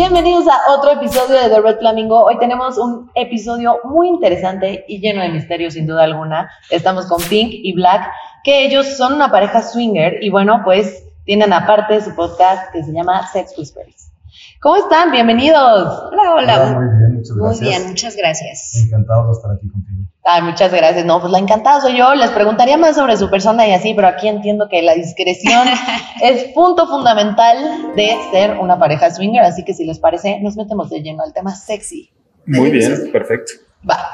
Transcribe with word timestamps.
Bienvenidos 0.00 0.46
a 0.48 0.72
otro 0.72 0.92
episodio 0.92 1.38
de 1.38 1.50
The 1.50 1.60
Red 1.60 1.80
Flamingo. 1.80 2.24
Hoy 2.24 2.38
tenemos 2.38 2.78
un 2.78 3.10
episodio 3.14 3.80
muy 3.84 4.08
interesante 4.08 4.82
y 4.88 4.98
lleno 4.98 5.20
de 5.20 5.28
misterio 5.28 5.70
sin 5.70 5.86
duda 5.86 6.04
alguna. 6.04 6.50
Estamos 6.70 7.04
con 7.04 7.22
Pink 7.24 7.50
y 7.52 7.74
Black, 7.74 8.10
que 8.42 8.64
ellos 8.64 8.96
son 8.96 9.12
una 9.12 9.30
pareja 9.30 9.60
swinger 9.60 10.24
y 10.24 10.30
bueno, 10.30 10.62
pues 10.64 11.04
tienen 11.26 11.52
aparte 11.52 12.00
su 12.00 12.14
podcast 12.14 12.72
que 12.72 12.82
se 12.82 12.94
llama 12.94 13.26
Sex 13.26 13.52
Whispers. 13.58 14.09
¿Cómo 14.60 14.76
están? 14.76 15.10
Bienvenidos. 15.10 16.10
Hola, 16.12 16.34
hola. 16.34 16.78
Muy 16.78 16.86
bien, 16.98 17.14
muchas 17.14 17.34
gracias. 17.34 17.60
Muy 17.60 17.68
bien, 17.70 17.88
muchas 17.88 18.14
gracias. 18.14 18.76
Encantados 18.76 19.26
de 19.28 19.32
estar 19.32 19.52
aquí 19.52 19.70
contigo. 19.70 20.02
Ay, 20.22 20.42
muchas 20.42 20.70
gracias. 20.70 21.06
No, 21.06 21.18
pues 21.18 21.32
la 21.32 21.38
encantada 21.38 21.80
soy 21.80 21.96
yo. 21.96 22.14
Les 22.14 22.28
preguntaría 22.28 22.76
más 22.76 22.94
sobre 22.94 23.16
su 23.16 23.30
persona 23.30 23.66
y 23.66 23.72
así, 23.72 23.94
pero 23.94 24.08
aquí 24.08 24.28
entiendo 24.28 24.68
que 24.68 24.82
la 24.82 24.92
discreción 24.92 25.66
es 26.22 26.52
punto 26.52 26.86
fundamental 26.86 27.94
de 27.96 28.14
ser 28.32 28.58
una 28.58 28.78
pareja 28.78 29.10
swinger. 29.10 29.42
Así 29.44 29.64
que 29.64 29.72
si 29.72 29.86
les 29.86 29.98
parece, 29.98 30.38
nos 30.40 30.58
metemos 30.58 30.90
de 30.90 31.00
lleno 31.00 31.22
al 31.22 31.32
tema 31.32 31.54
sexy. 31.54 32.12
Muy 32.44 32.70
bien, 32.70 33.10
perfecto. 33.12 33.52
Va. 33.88 34.10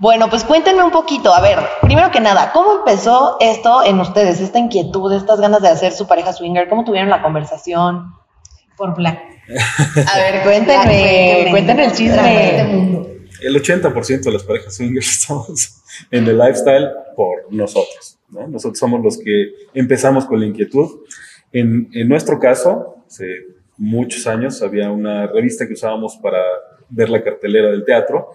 Bueno, 0.00 0.28
pues 0.28 0.44
cuéntenme 0.44 0.82
un 0.82 0.90
poquito. 0.90 1.34
A 1.34 1.40
ver, 1.40 1.60
primero 1.80 2.10
que 2.10 2.20
nada, 2.20 2.52
¿cómo 2.52 2.74
empezó 2.80 3.38
esto 3.40 3.82
en 3.82 3.98
ustedes? 4.00 4.42
Esta 4.42 4.58
inquietud, 4.58 5.10
estas 5.14 5.40
ganas 5.40 5.62
de 5.62 5.68
hacer 5.68 5.92
su 5.92 6.06
pareja 6.06 6.34
swinger. 6.34 6.68
¿Cómo 6.68 6.84
tuvieron 6.84 7.08
la 7.08 7.22
conversación? 7.22 8.12
Por 8.78 8.96
Black. 8.96 9.18
A 10.06 10.18
ver, 10.18 10.42
cuéntenme, 10.44 11.46
cuéntenme 11.50 11.84
el 11.86 11.92
chisme. 11.92 12.70
El 13.42 13.54
80% 13.62 14.20
de 14.22 14.32
las 14.32 14.42
parejas 14.44 14.74
swingers 14.76 15.08
estamos 15.20 15.82
en 16.10 16.26
el 16.26 16.38
lifestyle 16.38 16.88
por 17.16 17.52
nosotros. 17.52 18.18
¿no? 18.30 18.46
Nosotros 18.48 18.78
somos 18.78 19.02
los 19.02 19.18
que 19.18 19.52
empezamos 19.74 20.24
con 20.26 20.40
la 20.40 20.46
inquietud. 20.46 21.00
En, 21.52 21.88
en 21.92 22.08
nuestro 22.08 22.38
caso, 22.38 22.96
hace 23.06 23.26
muchos 23.76 24.26
años 24.26 24.60
había 24.62 24.90
una 24.90 25.26
revista 25.26 25.66
que 25.66 25.72
usábamos 25.74 26.16
para 26.22 26.38
ver 26.90 27.08
la 27.10 27.22
cartelera 27.22 27.70
del 27.70 27.84
teatro 27.84 28.30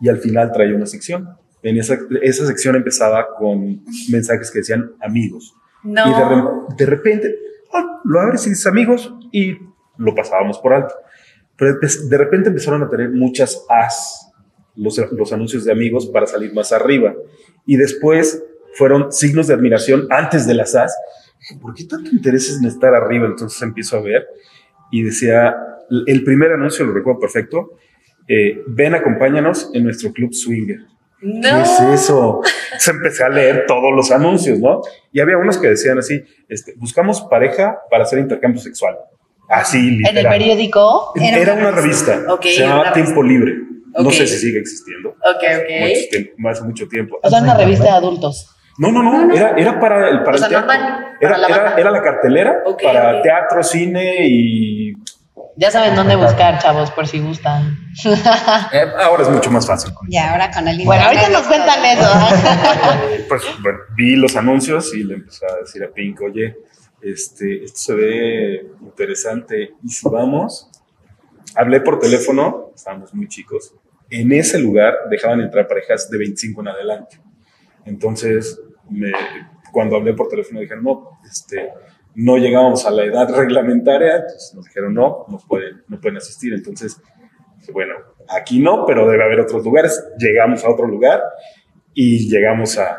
y 0.00 0.08
al 0.08 0.18
final 0.18 0.50
traía 0.52 0.74
una 0.74 0.86
sección. 0.86 1.28
En 1.62 1.76
esa, 1.78 1.98
esa 2.22 2.46
sección 2.46 2.76
empezaba 2.76 3.26
con 3.38 3.82
mensajes 4.10 4.50
que 4.50 4.60
decían 4.60 4.92
amigos. 5.00 5.54
No. 5.82 6.06
Y 6.08 6.14
de, 6.14 6.24
re- 6.24 6.74
de 6.76 6.86
repente, 6.86 7.34
ah, 7.72 8.00
lo 8.04 8.20
abres 8.20 8.46
y 8.46 8.50
dices 8.50 8.66
amigos 8.66 9.12
y 9.32 9.56
pasábamos 10.14 10.58
por 10.58 10.72
alto. 10.72 10.94
Pero 11.56 11.78
de 11.80 12.18
repente 12.18 12.48
empezaron 12.48 12.82
a 12.82 12.88
tener 12.88 13.10
muchas 13.10 13.64
as 13.68 14.32
los, 14.76 14.96
los 15.12 15.32
anuncios 15.32 15.64
de 15.64 15.72
amigos 15.72 16.06
para 16.06 16.26
salir 16.26 16.54
más 16.54 16.72
arriba. 16.72 17.14
Y 17.66 17.76
después 17.76 18.44
fueron 18.74 19.12
signos 19.12 19.48
de 19.48 19.54
admiración 19.54 20.06
antes 20.10 20.46
de 20.46 20.54
las 20.54 20.74
as. 20.74 20.96
¿Por 21.60 21.74
qué 21.74 21.84
tanto 21.84 22.10
interés 22.10 22.56
en 22.56 22.66
estar 22.66 22.94
arriba? 22.94 23.26
Entonces 23.26 23.60
empiezo 23.62 23.96
a 23.96 24.02
ver 24.02 24.26
y 24.90 25.02
decía, 25.02 25.56
el 26.06 26.24
primer 26.24 26.52
anuncio 26.52 26.84
lo 26.84 26.92
recuerdo 26.92 27.20
perfecto, 27.20 27.78
eh, 28.26 28.62
ven, 28.66 28.94
acompáñanos 28.94 29.70
en 29.74 29.84
nuestro 29.84 30.12
club 30.12 30.32
swinger. 30.32 30.80
¿Qué 31.20 31.60
es 31.62 31.80
eso? 31.80 32.40
Entonces 32.64 32.88
empecé 32.88 33.24
a 33.24 33.28
leer 33.28 33.64
todos 33.66 33.92
los 33.94 34.12
anuncios, 34.12 34.60
¿no? 34.60 34.82
Y 35.12 35.20
había 35.20 35.36
unos 35.36 35.58
que 35.58 35.68
decían 35.68 35.98
así, 35.98 36.22
este, 36.48 36.74
buscamos 36.76 37.22
pareja 37.22 37.78
para 37.90 38.04
hacer 38.04 38.18
intercambio 38.20 38.60
sexual. 38.60 38.96
Así, 39.48 39.90
literal. 39.90 40.16
¿En 40.18 40.26
el 40.26 40.28
periódico? 40.38 41.12
Era, 41.16 41.36
Era 41.38 41.54
una 41.54 41.70
revista. 41.70 42.20
Se 42.42 42.60
llamaba 42.60 42.92
Tiempo 42.92 43.22
Libre. 43.22 43.54
No 43.98 44.10
sé 44.10 44.26
si 44.26 44.38
sigue 44.38 44.60
existiendo. 44.60 45.08
Ok, 45.10 45.42
Mucho 45.42 45.60
ok. 45.62 46.10
tiempo, 46.10 46.48
hace 46.48 46.62
mucho 46.62 46.88
tiempo. 46.88 47.18
O 47.22 47.30
sea, 47.30 47.40
una 47.40 47.54
revista 47.56 47.84
de 47.84 47.90
adultos. 47.90 48.54
No, 48.78 48.92
no, 48.92 49.02
no, 49.02 49.34
Era, 49.34 49.56
era 49.56 49.80
para 49.80 50.08
el, 50.08 50.18
para 50.22 50.30
O 50.30 50.34
el 50.34 50.38
sea, 50.38 50.48
teatro. 50.48 50.68
normal, 50.72 51.16
era, 51.20 51.30
para 51.30 51.38
la 51.40 51.46
era, 51.48 51.56
banda. 51.64 51.80
era 51.80 51.90
la 51.90 52.02
cartelera 52.02 52.54
para 52.80 53.22
teatro, 53.22 53.64
cine 53.64 54.16
y 54.28 54.92
Ya 55.56 55.72
saben 55.72 55.96
dónde 55.96 56.14
buscar, 56.14 56.60
chavos, 56.60 56.92
por 56.92 57.08
si 57.08 57.18
gustan. 57.18 57.76
eh, 58.72 58.84
ahora 59.02 59.24
es 59.24 59.30
mucho 59.30 59.50
más 59.50 59.66
fácil. 59.66 59.92
Ya, 60.08 60.30
ahora 60.30 60.52
con 60.52 60.68
el 60.68 60.84
Bueno, 60.84 61.02
ahorita 61.06 61.28
nos 61.30 61.42
cuentan 61.48 61.84
eso. 61.86 62.08
Pues 63.28 63.42
bueno, 63.62 63.78
vi 63.96 64.14
los 64.14 64.36
anuncios 64.36 64.94
y 64.94 65.02
le 65.02 65.14
empecé 65.14 65.44
a 65.44 65.56
decir 65.56 65.82
a 65.82 65.88
Pink, 65.92 66.20
oye, 66.22 66.54
este, 67.02 67.64
esto 67.64 67.78
se 67.78 67.94
ve 67.94 68.66
interesante. 68.82 69.74
Y 69.82 69.88
si 69.88 70.08
vamos, 70.08 70.70
hablé 71.54 71.80
por 71.80 71.98
teléfono, 71.98 72.72
estábamos 72.74 73.14
muy 73.14 73.28
chicos. 73.28 73.74
En 74.10 74.32
ese 74.32 74.58
lugar 74.58 74.94
dejaban 75.10 75.40
entrar 75.40 75.66
parejas 75.68 76.08
de 76.10 76.18
25 76.18 76.60
en 76.62 76.68
adelante. 76.68 77.20
Entonces, 77.84 78.60
me- 78.90 79.12
cuando 79.72 79.96
hablé 79.96 80.14
por 80.14 80.28
teléfono 80.28 80.60
dijeron, 80.60 80.84
no, 80.84 81.18
este, 81.30 81.70
no 82.14 82.36
llegábamos 82.38 82.86
a 82.86 82.90
la 82.90 83.04
edad 83.04 83.28
reglamentaria, 83.36 84.16
entonces 84.16 84.52
nos 84.54 84.64
dijeron, 84.64 84.94
no, 84.94 85.26
no 85.28 85.38
pueden, 85.46 85.82
no 85.88 86.00
pueden 86.00 86.16
asistir. 86.16 86.54
Entonces, 86.54 87.00
bueno, 87.72 87.94
aquí 88.28 88.60
no, 88.60 88.86
pero 88.86 89.06
debe 89.08 89.22
haber 89.24 89.40
otros 89.40 89.62
lugares. 89.64 90.02
Llegamos 90.18 90.64
a 90.64 90.70
otro 90.70 90.86
lugar 90.86 91.22
y 91.92 92.28
llegamos 92.30 92.78
a, 92.78 92.98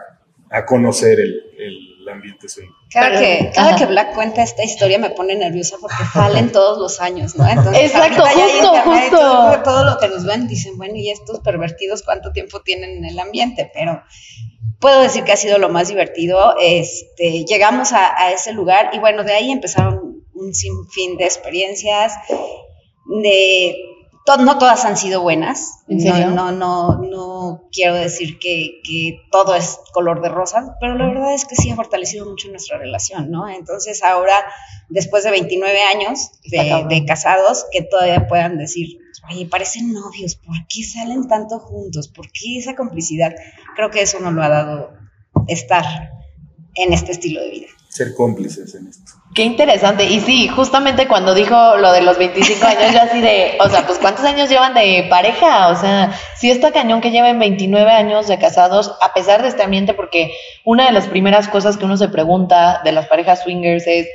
a 0.51 0.65
conocer 0.65 1.19
el, 1.19 1.41
el 1.57 1.88
ambiente 2.09 2.49
swing. 2.49 2.69
Cada, 2.91 3.19
que, 3.19 3.51
cada 3.53 3.69
ajá. 3.69 3.77
que 3.77 3.85
Black 3.85 4.13
cuenta 4.13 4.43
esta 4.43 4.63
historia 4.63 4.99
me 4.99 5.09
pone 5.11 5.35
nerviosa 5.35 5.77
porque 5.79 6.03
salen 6.13 6.51
todos 6.53 6.77
los 6.77 6.99
años, 6.99 7.35
¿no? 7.35 7.47
Entonces, 7.47 7.91
Exacto, 7.91 8.23
justo, 8.25 8.69
justo. 8.83 9.17
Todo, 9.17 9.63
todo 9.63 9.83
lo 9.85 9.97
que 9.97 10.07
nos 10.07 10.25
ven 10.25 10.47
dicen, 10.47 10.77
bueno, 10.77 10.95
¿y 10.95 11.09
estos 11.09 11.39
pervertidos 11.39 12.03
cuánto 12.03 12.31
tiempo 12.31 12.61
tienen 12.61 12.97
en 12.97 13.05
el 13.05 13.19
ambiente? 13.19 13.69
Pero 13.73 14.03
puedo 14.79 15.01
decir 15.01 15.23
que 15.23 15.31
ha 15.31 15.37
sido 15.37 15.57
lo 15.57 15.69
más 15.69 15.87
divertido. 15.87 16.55
Este, 16.59 17.45
llegamos 17.45 17.93
a, 17.93 18.21
a 18.21 18.31
ese 18.31 18.53
lugar 18.53 18.91
y 18.93 18.99
bueno, 18.99 19.23
de 19.23 19.33
ahí 19.33 19.51
empezaron 19.51 20.23
un 20.33 20.53
sinfín 20.53 21.17
de 21.17 21.25
experiencias, 21.25 22.13
de 23.21 23.75
to- 24.25 24.37
no 24.37 24.57
todas 24.57 24.85
han 24.85 24.97
sido 24.97 25.21
buenas. 25.21 25.79
¿En 25.87 25.99
serio? 26.01 26.27
No, 26.31 26.51
no, 26.51 26.97
no, 26.97 27.09
no 27.09 27.61
quiero 27.71 27.95
decir 27.95 28.37
que, 28.39 28.81
que 28.83 29.21
todo 29.31 29.55
es 29.55 29.79
color 29.93 30.21
de 30.21 30.29
rosa, 30.29 30.75
pero 30.79 30.95
la 30.95 31.07
verdad 31.07 31.33
es 31.33 31.45
que 31.45 31.55
sí 31.55 31.69
ha 31.71 31.75
fortalecido 31.75 32.25
mucho 32.29 32.47
nuestra 32.49 32.77
relación, 32.77 33.31
¿no? 33.31 33.49
Entonces 33.49 34.03
ahora, 34.03 34.35
después 34.89 35.23
de 35.23 35.31
29 35.31 35.79
años 35.93 36.31
de, 36.43 36.59
casados, 37.05 37.65
que 37.71 37.81
todavía 37.81 38.27
puedan 38.27 38.57
decir, 38.57 38.99
oye, 39.31 39.45
parecen 39.47 39.91
novios, 39.93 40.35
¿por 40.35 40.55
qué 40.67 40.83
salen 40.83 41.27
tanto 41.27 41.59
juntos? 41.59 42.07
¿Por 42.07 42.27
qué 42.31 42.57
esa 42.57 42.75
complicidad? 42.75 43.33
Creo 43.75 43.89
que 43.89 44.01
eso 44.01 44.19
nos 44.19 44.33
lo 44.33 44.43
ha 44.43 44.49
dado 44.49 44.91
estar 45.47 46.11
en 46.75 46.93
este 46.93 47.11
estilo 47.11 47.41
de 47.41 47.49
vida. 47.49 47.67
Ser 47.89 48.13
cómplices 48.13 48.75
en 48.75 48.87
esto. 48.87 49.13
Qué 49.33 49.43
interesante. 49.43 50.05
Y 50.05 50.19
sí, 50.19 50.47
justamente 50.47 51.07
cuando 51.07 51.33
dijo 51.33 51.75
lo 51.77 51.91
de 51.91 52.01
los 52.01 52.19
25 52.19 52.67
años, 52.67 52.93
yo 52.93 53.01
así 53.01 53.19
de, 53.19 53.57
o 53.59 53.67
sea, 53.67 53.85
pues 53.85 53.97
¿cuántos 53.97 54.25
años 54.25 54.47
llevan 54.47 54.75
de 54.75 55.07
pareja? 55.09 55.69
O 55.69 55.75
sea, 55.75 56.11
sí 56.37 56.51
está 56.51 56.71
cañón 56.71 57.01
que 57.01 57.09
lleven 57.09 57.39
29 57.39 57.89
años 57.91 58.27
de 58.27 58.37
casados, 58.37 58.95
a 59.01 59.13
pesar 59.13 59.41
de 59.41 59.47
este 59.47 59.63
ambiente, 59.63 59.95
porque 59.95 60.31
una 60.65 60.85
de 60.85 60.91
las 60.91 61.07
primeras 61.07 61.47
cosas 61.47 61.77
que 61.77 61.85
uno 61.85 61.97
se 61.97 62.09
pregunta 62.09 62.81
de 62.83 62.91
las 62.91 63.07
parejas 63.07 63.41
swingers 63.41 63.87
es, 63.87 64.07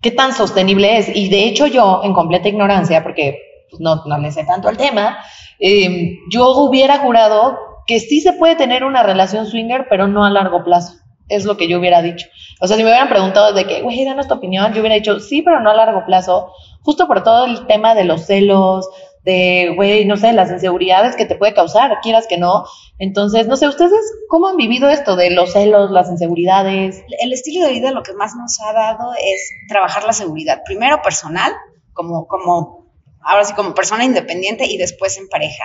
¿qué 0.00 0.12
tan 0.12 0.32
sostenible 0.32 0.98
es? 0.98 1.08
Y 1.12 1.28
de 1.28 1.44
hecho 1.44 1.66
yo, 1.66 2.02
en 2.04 2.14
completa 2.14 2.48
ignorancia, 2.48 3.02
porque 3.02 3.38
pues, 3.68 3.80
no, 3.80 4.04
no 4.06 4.18
le 4.18 4.30
sé 4.30 4.44
tanto 4.44 4.68
al 4.68 4.76
tema, 4.76 5.18
eh, 5.58 6.18
yo 6.30 6.50
hubiera 6.50 6.98
jurado 6.98 7.58
que 7.84 7.98
sí 7.98 8.20
se 8.20 8.32
puede 8.32 8.54
tener 8.54 8.84
una 8.84 9.02
relación 9.02 9.46
swinger, 9.46 9.86
pero 9.90 10.06
no 10.06 10.24
a 10.24 10.30
largo 10.30 10.62
plazo. 10.62 10.94
Es 11.28 11.44
lo 11.44 11.56
que 11.56 11.68
yo 11.68 11.78
hubiera 11.78 12.02
dicho. 12.02 12.26
O 12.60 12.66
sea, 12.66 12.76
si 12.76 12.82
me 12.82 12.90
hubieran 12.90 13.08
preguntado 13.08 13.52
de 13.52 13.66
que, 13.66 13.82
güey, 13.82 14.04
danos 14.04 14.28
tu 14.28 14.34
opinión, 14.34 14.72
yo 14.72 14.80
hubiera 14.80 14.96
dicho, 14.96 15.20
sí, 15.20 15.42
pero 15.42 15.60
no 15.60 15.70
a 15.70 15.74
largo 15.74 16.04
plazo, 16.04 16.52
justo 16.82 17.06
por 17.06 17.22
todo 17.22 17.46
el 17.46 17.66
tema 17.66 17.94
de 17.94 18.04
los 18.04 18.26
celos, 18.26 18.88
de, 19.24 19.72
güey, 19.76 20.04
no 20.06 20.16
sé, 20.16 20.32
las 20.32 20.50
inseguridades 20.50 21.14
que 21.14 21.26
te 21.26 21.36
puede 21.36 21.54
causar, 21.54 21.98
quieras 22.02 22.26
que 22.26 22.38
no. 22.38 22.64
Entonces, 22.98 23.46
no 23.46 23.56
sé, 23.56 23.68
¿ustedes 23.68 24.00
cómo 24.28 24.48
han 24.48 24.56
vivido 24.56 24.88
esto 24.88 25.16
de 25.16 25.30
los 25.30 25.52
celos, 25.52 25.90
las 25.90 26.08
inseguridades? 26.08 27.04
el 27.20 27.32
estilo 27.32 27.66
de 27.66 27.72
vida 27.72 27.90
lo 27.90 28.02
que 28.02 28.14
más 28.14 28.34
nos 28.34 28.60
ha 28.60 28.72
dado 28.72 29.12
es 29.14 29.50
trabajar 29.68 30.04
la 30.04 30.12
seguridad, 30.12 30.62
primero 30.64 31.02
personal, 31.02 31.52
como, 31.92 32.26
como 32.26 32.77
ahora 33.22 33.44
sí 33.44 33.54
como 33.54 33.74
persona 33.74 34.04
independiente 34.04 34.66
y 34.66 34.76
después 34.76 35.16
en 35.18 35.28
pareja. 35.28 35.64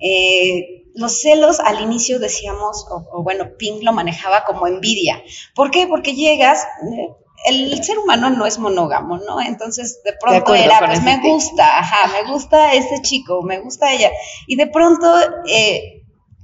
Eh, 0.00 0.84
los 0.94 1.20
celos 1.20 1.60
al 1.60 1.80
inicio 1.80 2.18
decíamos, 2.18 2.86
o, 2.90 3.04
o 3.12 3.22
bueno, 3.22 3.56
Pink 3.58 3.82
lo 3.82 3.92
manejaba 3.92 4.44
como 4.44 4.66
envidia. 4.66 5.22
¿Por 5.54 5.70
qué? 5.70 5.86
Porque 5.86 6.14
llegas, 6.14 6.64
eh, 6.64 7.08
el 7.46 7.82
ser 7.82 7.98
humano 7.98 8.30
no 8.30 8.46
es 8.46 8.58
monógamo, 8.58 9.18
¿no? 9.18 9.40
Entonces 9.40 10.00
de 10.04 10.12
pronto 10.20 10.54
era, 10.54 10.80
pues 10.86 11.02
me 11.02 11.20
gusta, 11.20 11.78
ajá, 11.78 12.10
me 12.12 12.30
gusta 12.30 12.74
ese 12.74 13.00
chico, 13.02 13.42
me 13.42 13.60
gusta 13.60 13.92
ella. 13.92 14.10
Y 14.46 14.56
de 14.56 14.66
pronto... 14.66 15.14
Eh, 15.48 15.98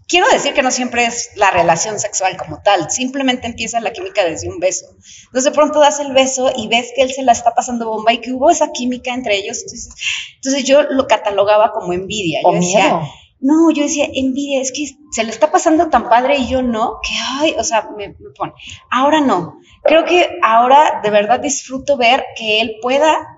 Quiero 0.09 0.27
decir 0.33 0.55
que 0.55 0.63
no 0.63 0.71
siempre 0.71 1.05
es 1.05 1.31
la 1.37 1.51
relación 1.51 1.99
sexual 1.99 2.39
como 2.39 2.63
tal, 2.63 2.91
simplemente 2.91 3.47
empieza 3.47 3.79
la 3.79 3.93
química 3.93 4.25
desde 4.25 4.49
un 4.49 4.59
beso. 4.59 4.87
Entonces 5.27 5.45
de 5.45 5.51
pronto 5.51 5.81
das 5.81 6.01
el 6.01 6.13
beso 6.15 6.51
y 6.57 6.67
ves 6.67 6.93
que 6.97 7.03
él 7.03 7.13
se 7.13 7.23
la 7.23 7.33
está 7.33 7.55
pasando 7.55 7.87
bomba 7.87 8.15
y 8.15 8.19
que 8.19 8.33
hubo 8.33 8.49
esa 8.51 8.73
química 8.73 9.13
entre 9.13 9.37
ellos. 9.37 9.59
Entonces, 9.59 9.91
entonces 10.37 10.65
yo 10.65 10.83
lo 10.85 11.07
catalogaba 11.07 11.73
como 11.73 11.93
envidia. 11.93 12.41
O 12.45 12.55
yo 12.55 12.61
decía, 12.61 12.85
miedo. 12.85 13.03
no, 13.41 13.71
yo 13.71 13.83
decía, 13.83 14.07
envidia, 14.11 14.63
es 14.63 14.73
que 14.73 14.87
se 15.13 15.25
le 15.25 15.31
está 15.31 15.53
pasando 15.53 15.91
tan 15.91 16.09
padre 16.09 16.39
y 16.39 16.49
yo 16.49 16.63
no, 16.63 17.01
que 17.03 17.15
ay, 17.41 17.55
o 17.59 17.63
sea, 17.63 17.91
me, 17.95 18.09
me 18.09 18.31
pone. 18.35 18.55
Ahora 18.91 19.21
no. 19.21 19.61
Creo 19.85 20.07
que 20.07 20.27
ahora 20.43 21.01
de 21.03 21.11
verdad 21.11 21.39
disfruto 21.39 21.99
ver 21.99 22.25
que 22.35 22.63
él 22.63 22.77
pueda 22.81 23.38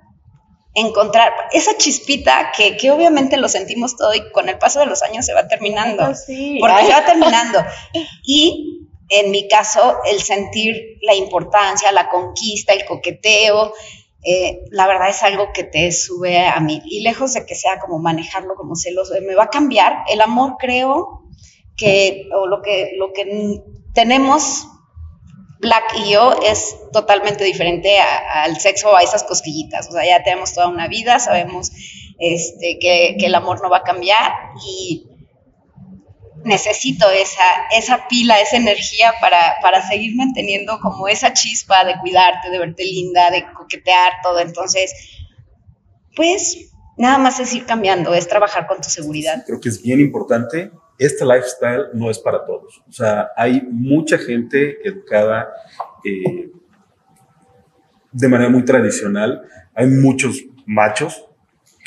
encontrar 0.74 1.32
esa 1.52 1.76
chispita 1.76 2.52
que, 2.56 2.76
que, 2.76 2.90
obviamente 2.90 3.36
lo 3.36 3.48
sentimos 3.48 3.96
todo 3.96 4.14
y 4.14 4.30
con 4.30 4.48
el 4.48 4.58
paso 4.58 4.80
de 4.80 4.86
los 4.86 5.02
años 5.02 5.26
se 5.26 5.34
va 5.34 5.48
terminando. 5.48 6.04
Ah, 6.04 6.14
sí. 6.14 6.58
Porque 6.60 6.86
se 6.86 6.92
va 6.92 7.04
terminando. 7.04 7.58
Y 8.22 8.86
en 9.08 9.32
mi 9.32 9.48
caso, 9.48 9.96
el 10.08 10.20
sentir 10.20 10.98
la 11.02 11.14
importancia, 11.14 11.90
la 11.90 12.08
conquista, 12.08 12.72
el 12.72 12.84
coqueteo, 12.84 13.72
eh, 14.22 14.60
la 14.70 14.86
verdad 14.86 15.08
es 15.08 15.22
algo 15.22 15.52
que 15.52 15.64
te 15.64 15.90
sube 15.90 16.46
a 16.46 16.60
mí. 16.60 16.80
Y 16.84 17.00
lejos 17.00 17.34
de 17.34 17.44
que 17.44 17.56
sea 17.56 17.80
como 17.80 17.98
manejarlo 17.98 18.54
como 18.54 18.76
celoso, 18.76 19.14
me 19.26 19.34
va 19.34 19.44
a 19.44 19.50
cambiar. 19.50 20.04
El 20.08 20.20
amor 20.20 20.56
creo 20.58 21.24
que, 21.76 22.28
o 22.36 22.46
lo 22.46 22.62
que, 22.62 22.92
lo 22.96 23.12
que 23.12 23.62
tenemos 23.94 24.68
Black 25.60 25.94
y 26.04 26.12
yo 26.12 26.32
es 26.42 26.74
totalmente 26.90 27.44
diferente 27.44 27.98
al 28.00 28.58
sexo 28.58 28.96
a 28.96 29.02
esas 29.02 29.24
cosquillitas. 29.24 29.88
O 29.88 29.92
sea, 29.92 30.06
ya 30.06 30.22
tenemos 30.22 30.54
toda 30.54 30.68
una 30.68 30.88
vida, 30.88 31.18
sabemos 31.18 31.70
este, 32.18 32.78
que, 32.78 33.16
que, 33.18 33.26
el 33.26 33.34
amor 33.34 33.62
no 33.62 33.68
va 33.68 33.78
a 33.78 33.82
cambiar 33.82 34.32
y 34.66 35.06
necesito 36.44 37.10
esa, 37.10 37.44
esa 37.76 38.08
pila, 38.08 38.40
esa 38.40 38.56
energía 38.56 39.12
para, 39.20 39.56
para 39.60 39.86
seguir 39.86 40.16
manteniendo 40.16 40.80
como 40.80 41.08
esa 41.08 41.34
chispa 41.34 41.84
de 41.84 41.98
cuidarte, 41.98 42.50
de 42.50 42.58
verte 42.58 42.84
linda, 42.84 43.30
de 43.30 43.44
coquetear, 43.52 44.14
todo. 44.22 44.40
Entonces, 44.40 44.92
pues 46.16 46.70
nada 46.96 47.18
más 47.18 47.38
es 47.38 47.52
ir 47.52 47.66
cambiando, 47.66 48.14
es 48.14 48.28
trabajar 48.28 48.66
con 48.66 48.80
tu 48.80 48.88
seguridad. 48.88 49.44
Creo 49.46 49.60
que 49.60 49.68
es 49.68 49.82
bien 49.82 50.00
importante 50.00 50.70
este 51.00 51.24
lifestyle 51.24 51.86
no 51.94 52.10
es 52.10 52.18
para 52.18 52.44
todos. 52.44 52.82
O 52.86 52.92
sea, 52.92 53.30
hay 53.34 53.62
mucha 53.70 54.18
gente 54.18 54.86
educada 54.86 55.50
eh, 56.04 56.50
de 58.12 58.28
manera 58.28 58.50
muy 58.50 58.66
tradicional. 58.66 59.42
Hay 59.74 59.86
muchos 59.86 60.44
machos 60.66 61.24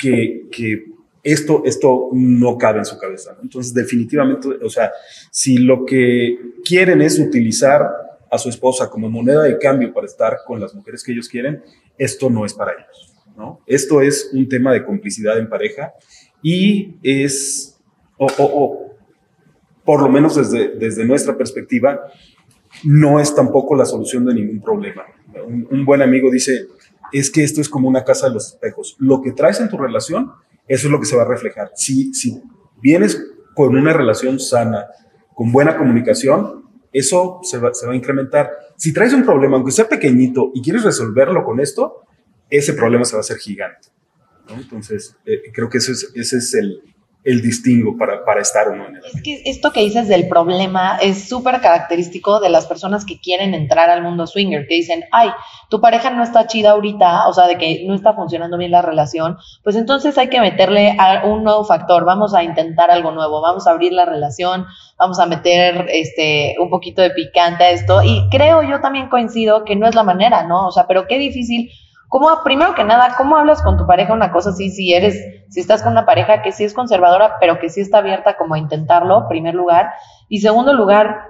que, 0.00 0.84
esto, 1.22 1.62
esto 1.64 2.08
no 2.12 2.58
cabe 2.58 2.80
en 2.80 2.84
su 2.84 2.98
cabeza. 2.98 3.36
Entonces, 3.40 3.72
definitivamente, 3.72 4.48
o 4.60 4.68
sea, 4.68 4.90
si 5.30 5.58
lo 5.58 5.86
que 5.86 6.36
quieren 6.64 7.00
es 7.00 7.20
utilizar 7.20 7.88
a 8.28 8.36
su 8.36 8.48
esposa 8.48 8.90
como 8.90 9.08
moneda 9.08 9.44
de 9.44 9.58
cambio 9.58 9.94
para 9.94 10.06
estar 10.06 10.38
con 10.44 10.60
las 10.60 10.74
mujeres 10.74 11.04
que 11.04 11.12
ellos 11.12 11.28
quieren, 11.28 11.62
esto 11.96 12.28
no 12.30 12.44
es 12.44 12.52
para 12.52 12.72
ellos. 12.72 13.14
¿no? 13.36 13.60
Esto 13.64 14.00
es 14.00 14.30
un 14.32 14.48
tema 14.48 14.72
de 14.72 14.84
complicidad 14.84 15.38
en 15.38 15.48
pareja 15.48 15.94
y 16.42 16.96
es, 17.02 17.80
o, 18.18 18.83
por 19.84 20.02
lo 20.02 20.08
menos 20.08 20.36
desde, 20.36 20.70
desde 20.76 21.04
nuestra 21.04 21.36
perspectiva, 21.36 22.00
no 22.82 23.20
es 23.20 23.34
tampoco 23.34 23.76
la 23.76 23.84
solución 23.84 24.24
de 24.24 24.34
ningún 24.34 24.60
problema. 24.60 25.04
Un, 25.46 25.84
buen 25.84 26.02
amigo 26.02 26.30
dice, 26.30 26.66
es 27.12 27.30
que 27.30 27.44
esto 27.44 27.60
es 27.60 27.68
como 27.68 27.88
una 27.88 28.04
casa 28.04 28.28
de 28.28 28.34
los 28.34 28.54
espejos. 28.54 28.96
Lo 28.98 29.20
que 29.20 29.32
traes 29.32 29.60
en 29.60 29.68
tu 29.68 29.76
relación, 29.76 30.32
eso 30.66 30.86
es 30.86 30.92
lo 30.92 30.98
que 30.98 31.06
se 31.06 31.16
va 31.16 31.22
a 31.22 31.28
reflejar. 31.28 31.70
Si, 31.74 32.12
si 32.14 32.40
vienes 32.80 33.22
con 33.54 33.76
una 33.76 33.92
relación 33.92 34.40
sana, 34.40 34.86
con 35.34 35.52
buena 35.52 35.76
comunicación, 35.76 36.64
eso 36.92 37.40
se 37.42 37.58
va, 37.58 37.74
se 37.74 37.86
va 37.86 37.92
a 37.92 37.96
incrementar. 37.96 38.50
Si 38.76 38.92
traes 38.92 39.12
un 39.12 39.24
problema, 39.24 39.56
aunque 39.56 39.72
sea 39.72 39.88
pequeñito, 39.88 40.50
y 40.54 40.62
quieres 40.62 40.84
resolverlo 40.84 41.44
con 41.44 41.60
esto, 41.60 42.02
ese 42.48 42.72
problema 42.72 43.04
se 43.04 43.14
va 43.14 43.18
a 43.18 43.20
hacer 43.20 43.38
gigante. 43.38 43.88
Entonces, 44.48 45.16
eh, 45.24 45.42
creo 45.52 45.68
que 45.68 45.78
ese 45.78 45.92
es, 45.92 46.12
ese 46.14 46.36
es 46.36 46.54
el, 46.54 46.93
el 47.24 47.40
distingo 47.40 47.96
para, 47.96 48.22
para 48.24 48.42
estar 48.42 48.68
o 48.68 48.76
no 48.76 48.86
en 48.86 48.96
el 48.96 49.04
Es 49.04 49.22
que 49.22 49.42
esto 49.46 49.72
que 49.72 49.80
dices 49.80 50.08
del 50.08 50.28
problema 50.28 50.98
es 51.00 51.26
súper 51.26 51.60
característico 51.62 52.38
de 52.38 52.50
las 52.50 52.66
personas 52.66 53.06
que 53.06 53.18
quieren 53.18 53.54
entrar 53.54 53.88
al 53.88 54.02
mundo 54.02 54.26
swinger, 54.26 54.66
que 54.68 54.74
dicen, 54.74 55.04
ay, 55.10 55.30
tu 55.70 55.80
pareja 55.80 56.10
no 56.10 56.22
está 56.22 56.46
chida 56.46 56.72
ahorita, 56.72 57.26
o 57.26 57.32
sea, 57.32 57.46
de 57.46 57.56
que 57.56 57.84
no 57.86 57.94
está 57.94 58.12
funcionando 58.12 58.58
bien 58.58 58.70
la 58.70 58.82
relación, 58.82 59.38
pues 59.62 59.74
entonces 59.76 60.18
hay 60.18 60.28
que 60.28 60.40
meterle 60.40 60.96
a 60.98 61.24
un 61.24 61.44
nuevo 61.44 61.64
factor, 61.64 62.04
vamos 62.04 62.34
a 62.34 62.42
intentar 62.42 62.90
algo 62.90 63.10
nuevo, 63.10 63.40
vamos 63.40 63.66
a 63.66 63.70
abrir 63.70 63.94
la 63.94 64.04
relación, 64.04 64.66
vamos 64.98 65.18
a 65.18 65.26
meter 65.26 65.86
este 65.88 66.56
un 66.60 66.68
poquito 66.68 67.00
de 67.00 67.10
picante 67.10 67.64
a 67.64 67.70
esto, 67.70 68.02
y 68.02 68.28
creo 68.30 68.62
yo 68.62 68.80
también 68.80 69.08
coincido 69.08 69.64
que 69.64 69.76
no 69.76 69.88
es 69.88 69.94
la 69.94 70.02
manera, 70.02 70.46
¿no? 70.46 70.68
O 70.68 70.72
sea, 70.72 70.86
pero 70.86 71.06
qué 71.06 71.18
difícil 71.18 71.70
¿Cómo, 72.14 72.28
primero 72.44 72.76
que 72.76 72.84
nada, 72.84 73.16
cómo 73.18 73.36
hablas 73.36 73.60
con 73.60 73.76
tu 73.76 73.88
pareja 73.88 74.12
una 74.12 74.30
cosa 74.30 74.50
así, 74.50 74.70
si 74.70 74.94
eres, 74.94 75.18
si 75.48 75.58
estás 75.58 75.82
con 75.82 75.90
una 75.90 76.06
pareja 76.06 76.42
que 76.42 76.52
sí 76.52 76.62
es 76.62 76.72
conservadora, 76.72 77.38
pero 77.40 77.58
que 77.58 77.68
sí 77.70 77.80
está 77.80 77.98
abierta 77.98 78.36
como 78.36 78.54
a 78.54 78.58
intentarlo, 78.58 79.26
primer 79.28 79.56
lugar. 79.56 79.90
Y 80.28 80.38
segundo 80.38 80.74
lugar, 80.74 81.22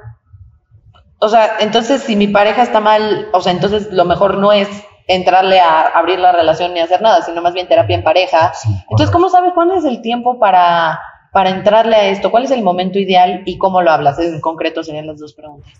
o 1.20 1.28
sea, 1.30 1.52
entonces 1.60 2.02
si 2.02 2.16
mi 2.16 2.28
pareja 2.28 2.62
está 2.62 2.80
mal, 2.80 3.28
o 3.32 3.40
sea, 3.40 3.52
entonces 3.52 3.90
lo 3.92 4.04
mejor 4.04 4.36
no 4.36 4.52
es 4.52 4.68
entrarle 5.06 5.58
a 5.58 5.88
abrir 5.88 6.18
la 6.18 6.32
relación 6.32 6.74
ni 6.74 6.80
hacer 6.80 7.00
nada, 7.00 7.22
sino 7.22 7.40
más 7.40 7.54
bien 7.54 7.66
terapia 7.66 7.96
en 7.96 8.04
pareja. 8.04 8.52
entonces, 8.90 9.10
¿cómo 9.10 9.30
sabes 9.30 9.54
cuándo 9.54 9.76
es 9.76 9.86
el 9.86 10.02
tiempo 10.02 10.38
para, 10.38 11.00
para 11.32 11.48
entrarle 11.48 11.96
a 11.96 12.08
esto? 12.08 12.30
¿Cuál 12.30 12.44
es 12.44 12.50
el 12.50 12.62
momento 12.62 12.98
ideal 12.98 13.40
y 13.46 13.56
cómo 13.56 13.80
lo 13.80 13.90
hablas? 13.90 14.18
En 14.18 14.38
concreto 14.42 14.84
serían 14.84 15.06
las 15.06 15.18
dos 15.18 15.32
preguntas. 15.32 15.72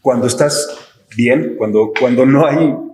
Cuando 0.00 0.28
estás 0.28 0.94
bien, 1.16 1.56
cuando, 1.58 1.90
cuando 1.98 2.24
no 2.24 2.46
hay 2.46 2.91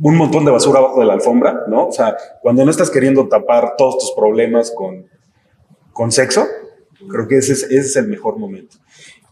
un 0.00 0.16
montón 0.16 0.44
de 0.44 0.50
basura 0.50 0.78
abajo 0.78 1.00
de 1.00 1.06
la 1.06 1.14
alfombra, 1.14 1.64
¿no? 1.66 1.88
O 1.88 1.92
sea, 1.92 2.16
cuando 2.40 2.64
no 2.64 2.70
estás 2.70 2.90
queriendo 2.90 3.28
tapar 3.28 3.74
todos 3.76 3.98
tus 3.98 4.12
problemas 4.12 4.70
con, 4.70 5.06
con 5.92 6.12
sexo, 6.12 6.46
creo 7.08 7.26
que 7.26 7.38
ese 7.38 7.52
es, 7.52 7.96
el 7.96 8.08
mejor 8.08 8.38
momento. 8.38 8.76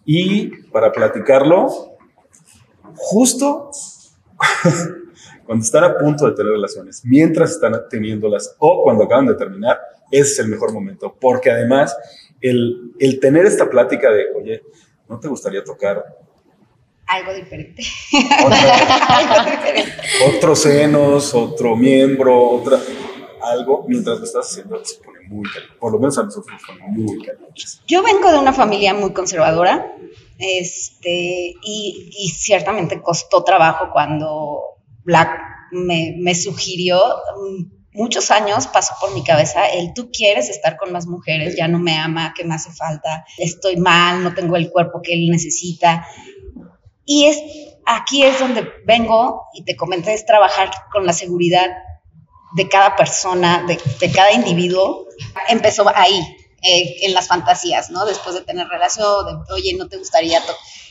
Y 0.04 0.48
para 0.70 0.92
platicarlo, 0.92 1.96
justo 2.96 3.70
cuando 5.46 5.64
están 5.64 5.84
a 5.84 5.96
punto 5.98 6.26
de 6.26 6.32
tener 6.32 6.52
relaciones, 6.52 7.02
mientras 7.04 7.52
están 7.52 7.74
teniéndolas 7.88 8.56
o 8.58 8.82
cuando 8.82 9.04
acaban 9.04 9.26
de 9.26 9.34
terminar, 9.34 9.78
ese 10.10 10.32
es 10.32 10.38
el 10.40 10.48
mejor 10.48 10.72
momento, 10.72 11.16
porque 11.20 11.50
además 11.50 11.96
el, 12.40 12.92
el 12.98 13.20
tener 13.20 13.46
esta 13.46 13.68
plática 13.68 14.10
de, 14.10 14.26
oye, 14.36 14.62
¿no 15.08 15.18
te 15.18 15.28
gustaría 15.28 15.62
tocar 15.62 16.04
algo 17.06 17.34
diferente. 17.34 17.82
Otros 20.36 20.60
senos, 20.60 21.34
otro 21.34 21.76
miembro, 21.76 22.50
otra, 22.50 22.80
algo, 23.42 23.84
mientras 23.86 24.18
lo 24.18 24.24
estás 24.24 24.50
haciendo 24.50 24.84
se 24.84 25.00
pone 25.00 25.20
muy 25.28 25.48
caliente. 25.48 25.76
Por 25.78 25.92
lo 25.92 25.98
menos 25.98 26.18
a 26.18 26.24
nosotros 26.24 26.60
se 26.60 26.72
pone 26.72 26.86
muy 26.88 27.24
caliente. 27.24 27.62
Yo 27.86 28.02
vengo 28.02 28.32
de 28.32 28.38
una 28.38 28.52
familia 28.52 28.94
muy 28.94 29.12
conservadora, 29.12 29.94
este, 30.38 31.54
y, 31.62 32.10
y 32.12 32.28
ciertamente 32.30 33.00
costó 33.00 33.44
trabajo 33.44 33.90
cuando 33.92 34.60
Black 35.04 35.30
me, 35.70 36.16
me 36.18 36.34
sugirió 36.34 37.00
muchos 37.96 38.30
años 38.30 38.66
pasó 38.66 38.94
por 39.00 39.12
mi 39.14 39.24
cabeza 39.24 39.66
el 39.66 39.94
tú 39.94 40.10
quieres 40.12 40.50
estar 40.50 40.76
con 40.76 40.92
más 40.92 41.06
mujeres, 41.06 41.56
ya 41.56 41.66
no 41.66 41.78
me 41.78 41.96
ama, 41.96 42.34
¿qué 42.36 42.44
me 42.44 42.54
hace 42.54 42.70
falta? 42.70 43.24
Estoy 43.38 43.76
mal, 43.76 44.22
no 44.22 44.34
tengo 44.34 44.56
el 44.56 44.70
cuerpo 44.70 45.00
que 45.02 45.14
él 45.14 45.30
necesita. 45.30 46.06
Y 47.06 47.26
es, 47.26 47.38
aquí 47.86 48.24
es 48.24 48.40
donde 48.40 48.68
vengo 48.84 49.46
y 49.54 49.64
te 49.64 49.76
comenté, 49.76 50.12
es 50.12 50.26
trabajar 50.26 50.70
con 50.92 51.06
la 51.06 51.12
seguridad 51.12 51.70
de 52.56 52.68
cada 52.68 52.96
persona, 52.96 53.64
de, 53.66 54.12
cada 54.12 54.32
individuo. 54.32 55.06
Empezó 55.48 55.86
ahí, 55.94 56.20
eh, 56.62 57.06
en 57.06 57.14
las 57.14 57.28
fantasías, 57.28 57.90
¿no? 57.90 58.04
Después 58.04 58.34
de 58.34 58.40
tener 58.42 58.66
relación, 58.66 59.26
de, 59.26 59.52
oye, 59.54 59.74
no 59.78 59.88
te 59.88 59.98
gustaría. 59.98 60.42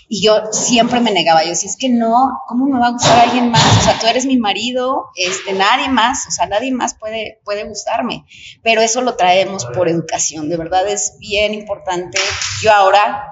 Y 0.07 0.23
yo 0.23 0.39
siempre 0.51 1.01
me 1.01 1.11
negaba, 1.11 1.43
yo 1.43 1.49
decía, 1.49 1.69
es 1.69 1.77
que 1.77 1.89
no, 1.89 2.39
¿cómo 2.47 2.65
me 2.67 2.79
va 2.79 2.87
a 2.87 2.91
gustar 2.91 3.19
alguien 3.19 3.49
más? 3.49 3.77
O 3.79 3.81
sea, 3.81 3.99
tú 3.99 4.05
eres 4.05 4.25
mi 4.25 4.37
marido, 4.37 5.07
este, 5.15 5.53
nadie 5.53 5.89
más, 5.89 6.27
o 6.27 6.31
sea, 6.31 6.45
nadie 6.45 6.71
más 6.71 6.93
puede, 6.93 7.41
puede 7.43 7.63
gustarme. 7.67 8.23
Pero 8.61 8.81
eso 8.81 9.01
lo 9.01 9.15
traemos 9.15 9.65
por 9.65 9.89
educación, 9.89 10.47
de 10.47 10.57
verdad 10.57 10.87
es 10.87 11.17
bien 11.19 11.53
importante. 11.55 12.19
Yo 12.61 12.71
ahora 12.71 13.27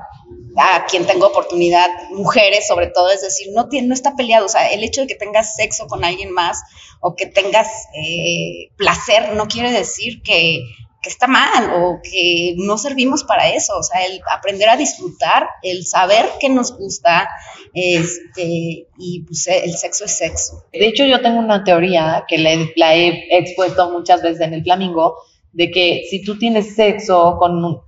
a 0.58 0.86
quien 0.86 1.06
tengo 1.06 1.28
oportunidad, 1.28 1.90
mujeres 2.12 2.68
sobre 2.68 2.88
todo, 2.88 3.10
es 3.10 3.22
decir, 3.22 3.48
no, 3.54 3.70
tiene, 3.70 3.88
no 3.88 3.94
está 3.94 4.16
peleado, 4.16 4.46
o 4.46 4.50
sea, 4.50 4.72
el 4.72 4.84
hecho 4.84 5.02
de 5.02 5.08
que 5.08 5.16
tengas 5.16 5.56
sexo 5.56 5.88
con 5.88 6.06
alguien 6.06 6.32
más 6.32 6.62
o 7.02 7.16
que 7.16 7.26
tengas 7.26 7.68
eh, 7.96 8.70
placer 8.78 9.34
no 9.34 9.48
quiere 9.48 9.72
decir 9.72 10.22
que, 10.22 10.64
que, 11.02 11.10
está 11.10 11.28
mal 11.28 11.72
o 11.74 12.00
que 12.04 12.54
no 12.58 12.78
servimos 12.78 13.24
para 13.24 13.50
eso, 13.50 13.76
o 13.78 13.84
sea, 13.84 14.06
el 14.06 14.22
aprender 14.32 14.70
a 14.70 14.78
disfrutar, 14.78 15.48
el 15.64 15.86
saber 15.86 16.30
qué 16.40 16.50
nos 16.50 16.78
gusta, 16.78 17.28
este, 17.74 18.88
y 18.98 19.24
pues 19.26 19.48
el 19.48 19.76
sexo 19.76 20.06
es 20.06 20.18
sexo. 20.18 20.64
De 20.72 20.88
hecho, 20.88 21.06
yo 21.06 21.20
tengo 21.22 21.40
una 21.40 21.64
teoría 21.64 22.26
que 22.28 22.38
la 22.38 22.96
he 22.96 23.38
expuesto 23.38 23.90
muchas 23.90 24.22
veces 24.22 24.42
en 24.42 24.54
el 24.54 24.64
Flamingo, 24.64 25.18
de 25.52 25.72
que 25.72 26.04
si 26.10 26.24
tú 26.24 26.38
tienes 26.38 26.76
sexo 26.76 27.38
con 27.40 27.84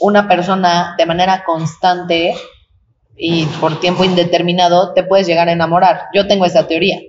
una 0.00 0.28
persona 0.28 0.94
de 0.98 1.06
manera 1.06 1.44
constante 1.44 2.34
y 3.16 3.46
por 3.60 3.80
tiempo 3.80 4.04
indeterminado, 4.04 4.92
te 4.92 5.04
puedes 5.04 5.26
llegar 5.26 5.48
a 5.48 5.52
enamorar. 5.52 6.08
Yo 6.14 6.26
tengo 6.26 6.44
esa 6.44 6.66
teoría. 6.66 7.00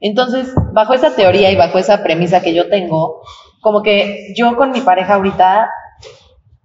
Entonces, 0.00 0.52
bajo 0.72 0.94
esa 0.94 1.14
teoría 1.14 1.50
y 1.50 1.56
bajo 1.56 1.78
esa 1.78 2.02
premisa 2.02 2.40
que 2.40 2.54
yo 2.54 2.68
tengo, 2.68 3.22
como 3.60 3.82
que 3.82 4.32
yo 4.36 4.56
con 4.56 4.70
mi 4.70 4.80
pareja 4.80 5.14
ahorita, 5.14 5.68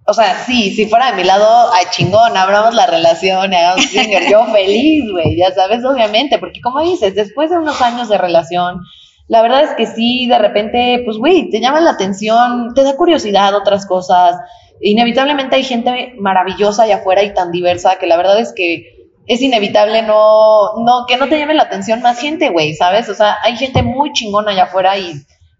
o 0.06 0.14
sea, 0.14 0.44
sí, 0.46 0.70
si 0.70 0.86
fuera 0.86 1.10
de 1.10 1.16
mi 1.16 1.24
lado, 1.24 1.70
ay, 1.72 1.84
chingón, 1.90 2.36
abramos 2.36 2.74
la 2.74 2.86
relación 2.86 3.52
hagamos 3.52 3.84
swinger, 3.86 4.30
yo 4.30 4.46
feliz, 4.46 5.10
güey, 5.10 5.36
ya 5.36 5.52
sabes, 5.52 5.84
obviamente, 5.84 6.38
porque 6.38 6.60
como 6.60 6.80
dices, 6.80 7.14
después 7.14 7.50
de 7.50 7.58
unos 7.58 7.82
años 7.82 8.08
de 8.08 8.16
relación, 8.16 8.80
la 9.28 9.42
verdad 9.42 9.64
es 9.64 9.70
que 9.72 9.86
sí, 9.86 10.26
de 10.26 10.38
repente, 10.38 11.02
pues, 11.04 11.18
güey, 11.18 11.50
te 11.50 11.60
llaman 11.60 11.84
la 11.84 11.90
atención, 11.92 12.72
te 12.74 12.84
da 12.84 12.96
curiosidad 12.96 13.54
otras 13.54 13.84
cosas. 13.86 14.36
Inevitablemente 14.80 15.56
hay 15.56 15.64
gente 15.64 16.14
maravillosa 16.18 16.84
allá 16.84 16.96
afuera 16.96 17.22
y 17.22 17.34
tan 17.34 17.50
diversa 17.50 17.96
que 17.96 18.06
la 18.06 18.16
verdad 18.16 18.38
es 18.38 18.52
que 18.52 18.96
es 19.26 19.42
inevitable 19.42 20.02
no, 20.02 20.76
no, 20.84 21.06
que 21.06 21.16
no 21.16 21.28
te 21.28 21.38
llame 21.38 21.54
la 21.54 21.64
atención 21.64 22.00
más 22.02 22.20
gente, 22.20 22.50
güey, 22.50 22.74
¿sabes? 22.74 23.08
O 23.08 23.14
sea, 23.14 23.38
hay 23.42 23.56
gente 23.56 23.82
muy 23.82 24.12
chingona 24.12 24.52
allá 24.52 24.64
afuera 24.64 24.96
y 24.98 25.14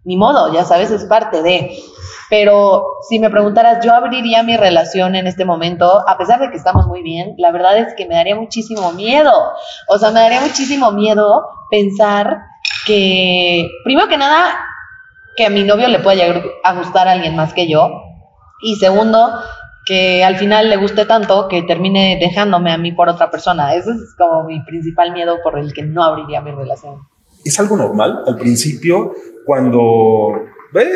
ni 0.04 0.16
modo, 0.16 0.52
ya 0.52 0.64
sabes, 0.64 0.90
es 0.90 1.04
parte 1.04 1.42
de. 1.42 1.76
Pero 2.28 2.85
si 3.08 3.18
me 3.18 3.30
preguntaras, 3.30 3.85
yo 3.85 3.92
abriría 3.92 4.42
mi 4.42 4.56
relación 4.56 5.14
en 5.14 5.26
este 5.26 5.44
momento, 5.44 6.02
a 6.08 6.16
pesar 6.18 6.40
de 6.40 6.50
que 6.50 6.56
estamos 6.56 6.87
muy 6.87 7.02
bien, 7.02 7.35
la 7.38 7.52
verdad 7.52 7.76
es 7.78 7.94
que 7.94 8.06
me 8.06 8.14
daría 8.14 8.35
muchísimo 8.35 8.92
miedo. 8.92 9.32
O 9.88 9.99
sea, 9.99 10.11
me 10.11 10.20
daría 10.20 10.40
muchísimo 10.40 10.90
miedo 10.92 11.44
pensar 11.70 12.38
que, 12.85 13.68
primero 13.85 14.08
que 14.08 14.16
nada, 14.16 14.58
que 15.37 15.46
a 15.46 15.50
mi 15.50 15.62
novio 15.64 15.88
le 15.88 16.00
pueda 16.00 16.16
llegar 16.16 16.42
a 16.64 16.75
gustar 16.75 17.08
a 17.08 17.12
alguien 17.12 17.37
más 17.37 17.52
que 17.52 17.68
yo. 17.68 18.02
Y 18.60 18.76
segundo, 18.76 19.30
que 19.86 20.25
al 20.25 20.36
final 20.36 20.68
le 20.68 20.76
guste 20.76 21.06
tanto 21.06 21.46
que 21.48 21.62
termine 21.62 22.18
dejándome 22.20 22.72
a 22.72 22.76
mí 22.76 22.92
por 22.92 23.08
otra 23.08 23.30
persona. 23.30 23.75
Ese 23.75 23.90
es 23.90 24.14
como 24.18 24.44
mi 24.44 24.62
principal 24.64 25.12
miedo 25.12 25.38
por 25.42 25.58
el 25.58 25.72
que 25.72 25.82
no 25.82 26.02
abriría 26.02 26.40
mi 26.40 26.50
relación. 26.50 27.00
Es 27.44 27.58
algo 27.60 27.76
normal 27.76 28.25
al 28.26 28.36
principio 28.36 29.12
cuando, 29.44 30.32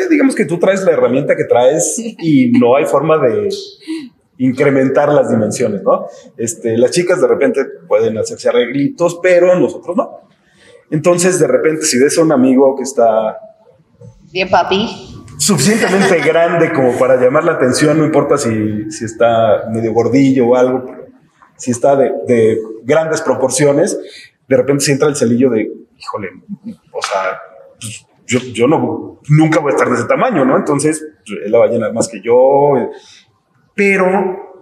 digamos 0.09 0.35
que 0.35 0.43
tú 0.43 0.59
traes 0.59 0.83
la 0.83 0.91
herramienta 0.91 1.37
que 1.37 1.45
traes 1.45 1.97
y 2.19 2.51
no 2.51 2.75
hay 2.75 2.85
forma 2.85 3.17
de 3.17 3.49
incrementar 4.37 5.13
las 5.13 5.29
dimensiones, 5.29 5.83
¿no? 5.83 6.07
Este, 6.35 6.77
las 6.77 6.91
chicas 6.91 7.21
de 7.21 7.27
repente 7.27 7.61
pueden 7.87 8.17
hacerse 8.17 8.49
arreglitos, 8.49 9.19
pero 9.21 9.57
nosotros 9.57 9.95
no. 9.95 10.21
Entonces, 10.89 11.39
de 11.39 11.47
repente, 11.47 11.83
si 11.83 11.97
ves 11.97 12.17
a 12.17 12.23
un 12.23 12.33
amigo 12.33 12.75
que 12.75 12.83
está... 12.83 13.37
Bien, 14.33 14.49
papi. 14.49 15.20
Suficientemente 15.41 16.19
grande 16.23 16.71
como 16.71 16.91
para 16.99 17.19
llamar 17.19 17.43
la 17.43 17.53
atención, 17.53 17.97
no 17.97 18.05
importa 18.05 18.37
si, 18.37 18.91
si 18.91 19.05
está 19.05 19.67
medio 19.71 19.91
gordillo 19.91 20.49
o 20.49 20.55
algo, 20.55 20.85
pero 20.85 21.07
si 21.57 21.71
está 21.71 21.95
de, 21.95 22.11
de 22.27 22.59
grandes 22.83 23.21
proporciones, 23.21 23.99
de 24.47 24.57
repente 24.57 24.83
se 24.83 24.91
entra 24.91 25.07
el 25.07 25.15
celillo 25.15 25.49
de, 25.49 25.71
híjole, 25.97 26.29
o 26.91 27.01
sea, 27.01 27.39
pues, 27.79 28.05
yo, 28.27 28.39
yo, 28.53 28.67
no, 28.67 29.19
nunca 29.29 29.59
voy 29.59 29.71
a 29.71 29.75
estar 29.75 29.89
de 29.89 29.95
ese 29.95 30.05
tamaño, 30.05 30.45
¿no? 30.45 30.57
Entonces, 30.57 31.03
él 31.25 31.51
la 31.51 31.57
va 31.57 31.65
a 31.65 31.69
llenar 31.69 31.91
más 31.91 32.07
que 32.07 32.21
yo. 32.21 32.73
Pero 33.73 34.61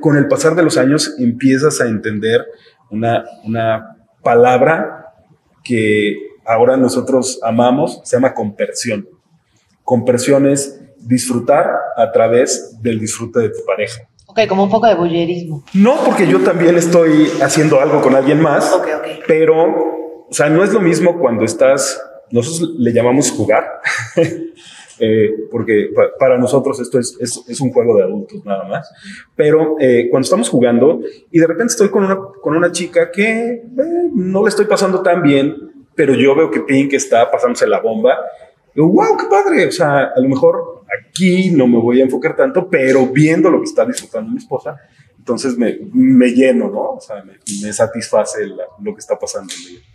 con 0.00 0.16
el 0.16 0.26
pasar 0.26 0.56
de 0.56 0.64
los 0.64 0.76
años 0.76 1.14
empiezas 1.20 1.80
a 1.80 1.86
entender 1.86 2.44
una, 2.90 3.24
una 3.44 3.96
palabra 4.24 5.14
que 5.62 6.16
ahora 6.44 6.76
nosotros 6.76 7.38
amamos, 7.44 8.00
se 8.02 8.16
llama 8.16 8.34
compersión. 8.34 9.06
Compersión 9.92 10.46
es 10.46 10.80
disfrutar 11.00 11.66
a 11.98 12.10
través 12.12 12.78
del 12.80 12.98
disfrute 12.98 13.40
de 13.40 13.50
tu 13.50 13.62
pareja. 13.66 14.00
Ok, 14.24 14.40
como 14.48 14.64
un 14.64 14.70
poco 14.70 14.86
de 14.86 14.94
bullerismo. 14.94 15.64
No, 15.74 15.96
porque 16.02 16.26
yo 16.26 16.40
también 16.40 16.78
estoy 16.78 17.30
haciendo 17.42 17.78
algo 17.78 18.00
con 18.00 18.14
alguien 18.14 18.40
más, 18.40 18.72
Ok, 18.72 18.86
ok. 18.96 19.06
pero, 19.26 19.54
o 20.26 20.28
sea, 20.30 20.48
no 20.48 20.64
es 20.64 20.72
lo 20.72 20.80
mismo 20.80 21.18
cuando 21.18 21.44
estás 21.44 22.02
nosotros 22.30 22.70
le 22.78 22.90
llamamos 22.94 23.32
jugar, 23.32 23.82
eh, 24.98 25.30
porque 25.50 25.90
pa 25.94 26.04
para 26.18 26.38
nosotros 26.38 26.80
esto 26.80 26.98
es, 26.98 27.14
es, 27.20 27.44
es, 27.46 27.60
un 27.60 27.70
juego 27.70 27.94
de 27.98 28.04
adultos 28.04 28.42
nada 28.46 28.64
más, 28.64 28.90
pero 29.36 29.76
eh, 29.78 30.08
cuando 30.10 30.24
estamos 30.24 30.48
jugando 30.48 31.00
y 31.30 31.38
de 31.38 31.46
repente 31.46 31.72
estoy 31.72 31.90
con 31.90 32.04
una, 32.04 32.16
con 32.40 32.56
una 32.56 32.72
chica 32.72 33.10
que 33.10 33.42
eh, 33.42 33.62
no 34.14 34.42
le 34.42 34.48
estoy 34.48 34.64
pasando 34.64 35.02
tan 35.02 35.20
bien, 35.20 35.54
pero 35.94 36.14
yo 36.14 36.34
veo 36.34 36.50
que 36.50 36.60
Pink 36.60 36.94
está 36.94 37.30
pasándose 37.30 37.66
la 37.66 37.80
bomba, 37.80 38.16
digo, 38.74 38.88
wow, 38.88 39.16
qué 39.16 39.26
padre, 39.26 39.66
o 39.66 39.72
sea, 39.72 40.12
a 40.14 40.20
lo 40.20 40.28
mejor 40.28 40.84
aquí 41.00 41.50
no 41.50 41.66
me 41.66 41.78
voy 41.78 42.00
a 42.00 42.04
enfocar 42.04 42.36
tanto, 42.36 42.68
pero 42.68 43.06
viendo 43.06 43.50
lo 43.50 43.58
que 43.58 43.66
está 43.66 43.84
disfrutando 43.84 44.30
mi 44.30 44.38
esposa, 44.38 44.76
entonces 45.18 45.56
me, 45.56 45.78
me 45.92 46.30
lleno, 46.30 46.68
¿no? 46.68 46.94
O 46.94 47.00
sea, 47.00 47.22
me, 47.22 47.34
me 47.62 47.72
satisface 47.72 48.46
la, 48.46 48.64
lo 48.80 48.92
que 48.92 49.00
está 49.00 49.18
pasando 49.18 49.52
en 49.54 49.74
ella. 49.74 49.86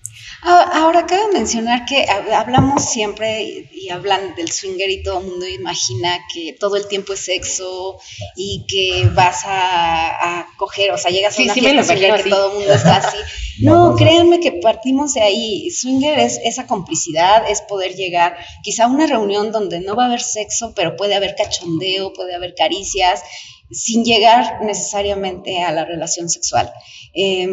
Ahora 0.43 1.07
cabe 1.07 1.33
mencionar 1.33 1.85
que 1.85 2.05
hablamos 2.33 2.85
siempre 2.85 3.67
y 3.71 3.89
hablan 3.89 4.35
del 4.35 4.51
swinger 4.51 4.89
y 4.89 5.01
todo 5.01 5.19
el 5.19 5.25
mundo 5.25 5.47
imagina 5.47 6.19
que 6.31 6.55
todo 6.59 6.75
el 6.75 6.87
tiempo 6.87 7.13
es 7.13 7.21
sexo 7.21 7.99
y 8.35 8.65
que 8.67 9.09
vas 9.15 9.45
a, 9.45 10.39
a 10.39 10.47
coger, 10.57 10.91
o 10.91 10.97
sea, 10.97 11.11
llegas 11.11 11.37
a 11.39 11.41
una 11.41 11.53
sí, 11.55 11.59
fiesta 11.59 11.83
sí 11.83 11.89
swinger 11.89 12.23
que 12.23 12.29
todo 12.29 12.51
el 12.51 12.57
mundo 12.59 12.73
está 12.73 12.97
así. 12.97 13.17
No, 13.59 13.95
créanme 13.95 14.39
que 14.39 14.51
partimos 14.51 15.15
de 15.15 15.21
ahí. 15.21 15.71
Swinger 15.71 16.19
es 16.19 16.39
esa 16.43 16.67
complicidad, 16.67 17.49
es 17.49 17.61
poder 17.61 17.95
llegar 17.95 18.37
quizá 18.61 18.83
a 18.83 18.87
una 18.87 19.07
reunión 19.07 19.51
donde 19.51 19.79
no 19.79 19.95
va 19.95 20.03
a 20.03 20.05
haber 20.05 20.21
sexo, 20.21 20.73
pero 20.75 20.95
puede 20.95 21.15
haber 21.15 21.33
cachondeo, 21.35 22.13
puede 22.13 22.35
haber 22.35 22.53
caricias, 22.53 23.23
sin 23.71 24.05
llegar 24.05 24.61
necesariamente 24.61 25.63
a 25.63 25.71
la 25.71 25.85
relación 25.85 26.29
sexual. 26.29 26.71
Eh, 27.15 27.47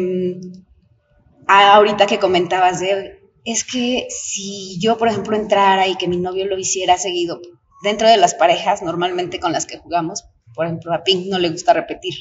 ahorita 1.47 2.05
que 2.07 2.19
comentabas 2.19 2.79
de, 2.79 3.19
es 3.43 3.63
que 3.63 4.07
si 4.09 4.79
yo, 4.79 4.97
por 4.97 5.07
ejemplo, 5.07 5.35
entrara 5.35 5.87
y 5.87 5.95
que 5.95 6.07
mi 6.07 6.17
novio 6.17 6.45
lo 6.45 6.57
hiciera 6.57 6.97
seguido, 6.97 7.39
dentro 7.83 8.07
de 8.07 8.17
las 8.17 8.33
parejas 8.33 8.81
normalmente 8.81 9.39
con 9.39 9.51
las 9.51 9.65
que 9.65 9.77
jugamos, 9.77 10.25
por 10.53 10.65
ejemplo, 10.65 10.93
a 10.93 11.03
Pink 11.03 11.27
no 11.27 11.39
le 11.39 11.49
gusta 11.49 11.73
repetir. 11.73 12.15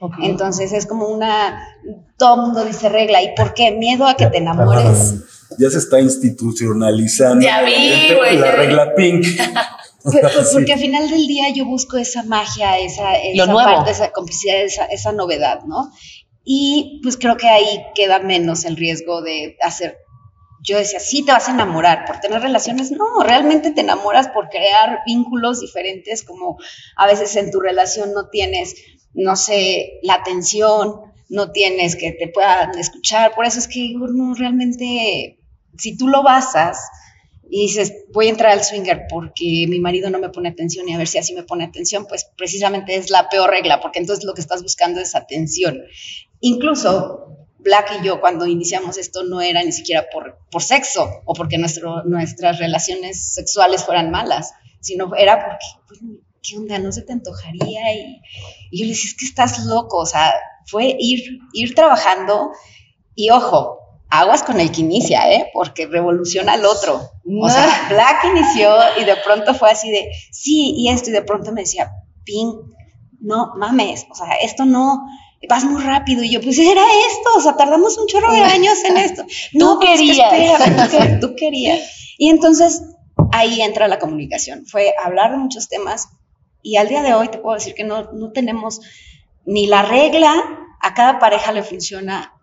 Okay. 0.00 0.26
Entonces 0.26 0.72
es 0.72 0.86
como 0.86 1.08
una, 1.08 1.76
todo 2.16 2.36
el 2.36 2.40
mundo 2.42 2.64
dice 2.64 2.88
regla, 2.88 3.20
¿y 3.22 3.34
por 3.34 3.52
qué? 3.54 3.72
Miedo 3.72 4.06
a 4.06 4.14
que 4.14 4.26
te 4.26 4.38
enamores. 4.38 5.14
Ya 5.58 5.70
se 5.70 5.78
está 5.78 5.98
institucionalizando 5.98 7.44
ya 7.44 7.62
vi, 7.62 8.36
la 8.36 8.52
regla 8.52 8.94
Pink. 8.94 9.26
Pues, 10.00 10.20
pues 10.32 10.50
porque 10.52 10.72
al 10.72 10.78
final 10.78 11.10
del 11.10 11.26
día 11.26 11.52
yo 11.54 11.64
busco 11.64 11.96
esa 11.96 12.22
magia, 12.22 12.78
esa, 12.78 13.16
esa 13.16 13.52
parte, 13.52 13.90
esa 13.90 14.10
complicidad, 14.10 14.62
esa, 14.62 14.84
esa 14.86 15.12
novedad, 15.12 15.64
¿no? 15.64 15.90
Y 16.50 16.98
pues 17.02 17.18
creo 17.18 17.36
que 17.36 17.46
ahí 17.46 17.84
queda 17.94 18.20
menos 18.20 18.64
el 18.64 18.78
riesgo 18.78 19.20
de 19.20 19.58
hacer. 19.60 19.98
Yo 20.62 20.78
decía, 20.78 20.98
sí, 20.98 21.22
te 21.22 21.30
vas 21.30 21.46
a 21.46 21.52
enamorar 21.52 22.06
por 22.06 22.20
tener 22.20 22.40
relaciones. 22.40 22.90
No, 22.90 23.22
realmente 23.22 23.70
te 23.70 23.82
enamoras 23.82 24.28
por 24.28 24.48
crear 24.48 25.00
vínculos 25.06 25.60
diferentes, 25.60 26.22
como 26.22 26.56
a 26.96 27.06
veces 27.06 27.36
en 27.36 27.50
tu 27.50 27.60
relación 27.60 28.14
no 28.14 28.30
tienes, 28.30 28.76
no 29.12 29.36
sé, 29.36 30.00
la 30.02 30.14
atención, 30.14 31.02
no 31.28 31.52
tienes 31.52 31.96
que 31.96 32.12
te 32.12 32.28
puedan 32.28 32.78
escuchar. 32.78 33.34
Por 33.34 33.44
eso 33.44 33.58
es 33.58 33.68
que 33.68 33.92
no, 33.94 34.32
realmente, 34.32 35.38
si 35.76 35.98
tú 35.98 36.08
lo 36.08 36.22
basas 36.22 36.80
y 37.50 37.62
dices, 37.62 37.92
voy 38.12 38.26
a 38.26 38.30
entrar 38.30 38.52
al 38.52 38.64
swinger 38.64 39.06
porque 39.08 39.66
mi 39.68 39.80
marido 39.80 40.10
no 40.10 40.18
me 40.18 40.28
pone 40.28 40.50
atención 40.50 40.88
y 40.88 40.94
a 40.94 40.98
ver 40.98 41.08
si 41.08 41.18
así 41.18 41.34
me 41.34 41.42
pone 41.42 41.64
atención, 41.64 42.06
pues 42.06 42.30
precisamente 42.36 42.96
es 42.96 43.10
la 43.10 43.28
peor 43.28 43.50
regla, 43.50 43.80
porque 43.80 43.98
entonces 43.98 44.24
lo 44.24 44.34
que 44.34 44.40
estás 44.40 44.62
buscando 44.62 45.00
es 45.00 45.14
atención. 45.14 45.82
Incluso 46.40 47.46
Black 47.58 47.98
y 48.00 48.06
yo 48.06 48.20
cuando 48.20 48.46
iniciamos 48.46 48.98
esto 48.98 49.24
no 49.24 49.40
era 49.40 49.62
ni 49.64 49.72
siquiera 49.72 50.06
por, 50.12 50.38
por 50.50 50.62
sexo 50.62 51.22
o 51.24 51.34
porque 51.34 51.58
nuestro, 51.58 52.04
nuestras 52.04 52.58
relaciones 52.58 53.32
sexuales 53.32 53.84
fueran 53.84 54.10
malas, 54.10 54.52
sino 54.80 55.14
era 55.16 55.40
porque, 55.40 55.66
pues, 55.88 56.00
¿qué 56.42 56.56
onda? 56.56 56.78
¿No 56.78 56.92
se 56.92 57.02
te 57.02 57.12
antojaría? 57.12 57.94
Y, 57.94 58.20
y 58.70 58.78
yo 58.78 58.84
le 58.84 58.90
decía, 58.90 59.10
es 59.10 59.16
que 59.16 59.24
estás 59.24 59.64
loco, 59.64 59.98
o 59.98 60.06
sea, 60.06 60.32
fue 60.66 60.96
ir, 60.98 61.40
ir 61.52 61.74
trabajando 61.74 62.52
y 63.14 63.30
ojo, 63.30 63.77
aguas 64.10 64.42
con 64.42 64.60
el 64.60 64.72
que 64.72 64.80
inicia, 64.80 65.30
¿eh? 65.32 65.50
Porque 65.52 65.86
revoluciona 65.86 66.54
al 66.54 66.64
otro. 66.64 67.10
O 67.40 67.48
sea, 67.48 67.86
Black 67.88 68.24
inició 68.24 68.74
y 69.00 69.04
de 69.04 69.16
pronto 69.16 69.54
fue 69.54 69.70
así 69.70 69.90
de, 69.90 70.08
sí, 70.32 70.74
y 70.76 70.88
esto, 70.88 71.10
y 71.10 71.12
de 71.12 71.22
pronto 71.22 71.52
me 71.52 71.62
decía, 71.62 71.90
Pink, 72.24 72.56
no 73.20 73.52
mames, 73.56 74.06
o 74.10 74.14
sea, 74.14 74.34
esto 74.42 74.64
no, 74.64 75.06
vas 75.48 75.64
muy 75.64 75.82
rápido. 75.82 76.22
Y 76.22 76.30
yo, 76.30 76.40
pues 76.40 76.58
era 76.58 76.82
esto, 76.82 77.30
o 77.36 77.40
sea, 77.40 77.56
tardamos 77.56 77.98
un 77.98 78.06
chorro 78.06 78.32
de 78.32 78.40
años 78.44 78.82
en 78.84 78.96
esto. 78.96 79.24
No, 79.52 79.74
tú 79.74 79.80
querías. 79.80 80.32
Es 80.32 80.88
que 80.88 81.06
tú 81.20 81.34
querías. 81.36 81.78
Y 82.16 82.30
entonces 82.30 82.82
ahí 83.32 83.60
entra 83.60 83.88
la 83.88 83.98
comunicación. 83.98 84.66
Fue 84.66 84.94
hablar 85.02 85.32
de 85.32 85.38
muchos 85.38 85.68
temas 85.68 86.08
y 86.62 86.76
al 86.76 86.88
día 86.88 87.02
de 87.02 87.14
hoy 87.14 87.28
te 87.28 87.38
puedo 87.38 87.54
decir 87.54 87.74
que 87.74 87.84
no, 87.84 88.12
no 88.12 88.32
tenemos 88.32 88.80
ni 89.44 89.66
la 89.66 89.82
regla, 89.82 90.34
a 90.80 90.94
cada 90.94 91.18
pareja 91.18 91.52
le 91.52 91.62
funciona 91.62 92.37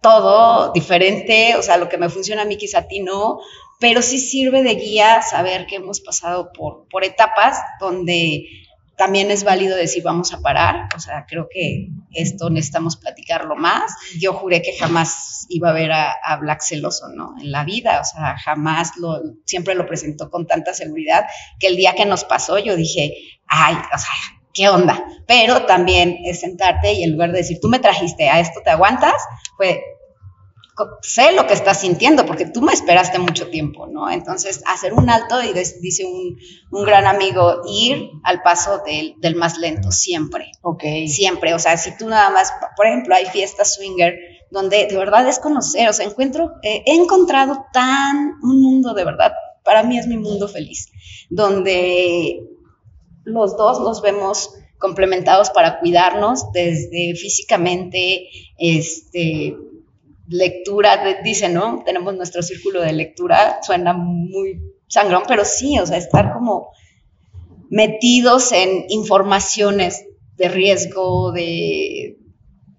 todo 0.00 0.72
diferente, 0.72 1.56
o 1.56 1.62
sea, 1.62 1.76
lo 1.76 1.88
que 1.88 1.98
me 1.98 2.08
funciona 2.08 2.42
a 2.42 2.44
mí 2.44 2.56
quizá 2.56 2.78
a 2.78 2.88
ti 2.88 3.00
no, 3.00 3.40
pero 3.80 4.02
sí 4.02 4.18
sirve 4.18 4.62
de 4.62 4.74
guía 4.74 5.22
saber 5.22 5.66
que 5.66 5.76
hemos 5.76 6.00
pasado 6.00 6.52
por, 6.52 6.86
por 6.88 7.04
etapas 7.04 7.58
donde 7.80 8.46
también 8.98 9.30
es 9.30 9.44
válido 9.44 9.76
decir 9.76 10.02
vamos 10.02 10.34
a 10.34 10.40
parar, 10.40 10.88
o 10.94 10.98
sea, 10.98 11.24
creo 11.26 11.48
que 11.48 11.88
esto 12.12 12.50
necesitamos 12.50 12.96
platicarlo 12.96 13.54
más. 13.54 13.94
Yo 14.18 14.34
juré 14.34 14.60
que 14.60 14.76
jamás 14.76 15.46
iba 15.48 15.70
a 15.70 15.72
ver 15.72 15.92
a, 15.92 16.36
Black 16.40 16.60
celoso, 16.60 17.08
¿no? 17.08 17.36
En 17.40 17.52
la 17.52 17.64
vida, 17.64 18.00
o 18.00 18.04
sea, 18.04 18.36
jamás 18.36 18.96
lo, 18.96 19.20
siempre 19.44 19.76
lo 19.76 19.86
presentó 19.86 20.30
con 20.30 20.46
tanta 20.46 20.74
seguridad 20.74 21.24
que 21.60 21.68
el 21.68 21.76
día 21.76 21.94
que 21.94 22.06
nos 22.06 22.24
pasó 22.24 22.58
yo 22.58 22.74
dije, 22.74 23.14
ay, 23.46 23.76
o 23.76 23.98
sea, 23.98 24.37
¿qué 24.58 24.68
onda? 24.68 25.06
Pero 25.28 25.66
también 25.66 26.18
es 26.24 26.40
sentarte 26.40 26.92
y 26.92 27.04
en 27.04 27.12
lugar 27.12 27.30
de 27.30 27.38
decir, 27.38 27.58
tú 27.62 27.68
me 27.68 27.78
trajiste, 27.78 28.28
a 28.28 28.40
esto 28.40 28.60
te 28.64 28.70
aguantas, 28.70 29.14
fue, 29.56 29.80
sé 31.00 31.30
lo 31.30 31.46
que 31.46 31.54
estás 31.54 31.80
sintiendo, 31.80 32.26
porque 32.26 32.44
tú 32.44 32.60
me 32.60 32.72
esperaste 32.72 33.20
mucho 33.20 33.50
tiempo, 33.50 33.86
¿no? 33.86 34.10
Entonces, 34.10 34.60
hacer 34.66 34.94
un 34.94 35.10
alto, 35.10 35.40
y 35.44 35.52
dice 35.80 36.04
un, 36.06 36.36
un, 36.72 36.84
gran 36.84 37.06
amigo, 37.06 37.62
ir 37.68 38.10
al 38.24 38.42
paso 38.42 38.82
del, 38.84 39.14
del, 39.18 39.36
más 39.36 39.58
lento, 39.58 39.92
siempre. 39.92 40.50
Ok. 40.62 40.82
Siempre, 41.06 41.54
o 41.54 41.60
sea, 41.60 41.76
si 41.76 41.96
tú 41.96 42.08
nada 42.08 42.30
más, 42.30 42.52
por 42.76 42.88
ejemplo, 42.88 43.14
hay 43.14 43.26
fiestas 43.26 43.74
swinger, 43.74 44.16
donde 44.50 44.86
de 44.86 44.96
verdad 44.96 45.28
es 45.28 45.38
conocer, 45.38 45.88
o 45.88 45.92
sea, 45.92 46.04
encuentro, 46.04 46.54
eh, 46.64 46.82
he 46.84 46.96
encontrado 46.96 47.66
tan 47.72 48.34
un 48.42 48.60
mundo 48.60 48.92
de 48.92 49.04
verdad, 49.04 49.32
para 49.62 49.84
mí 49.84 49.98
es 49.98 50.08
mi 50.08 50.16
mundo 50.16 50.48
feliz, 50.48 50.90
donde 51.30 52.40
los 53.28 53.56
dos 53.56 53.80
nos 53.80 54.02
vemos 54.02 54.54
complementados 54.78 55.50
para 55.50 55.80
cuidarnos 55.80 56.52
desde 56.52 57.14
físicamente, 57.14 58.28
este, 58.58 59.56
lectura, 60.28 61.20
dice, 61.22 61.48
¿no? 61.48 61.82
Tenemos 61.84 62.14
nuestro 62.14 62.42
círculo 62.42 62.80
de 62.80 62.92
lectura, 62.92 63.58
suena 63.62 63.92
muy 63.92 64.60
sangrón, 64.86 65.24
pero 65.26 65.44
sí, 65.44 65.78
o 65.78 65.86
sea, 65.86 65.96
estar 65.96 66.32
como 66.32 66.70
metidos 67.70 68.52
en 68.52 68.86
informaciones 68.88 70.06
de 70.36 70.48
riesgo, 70.48 71.32
de, 71.32 72.18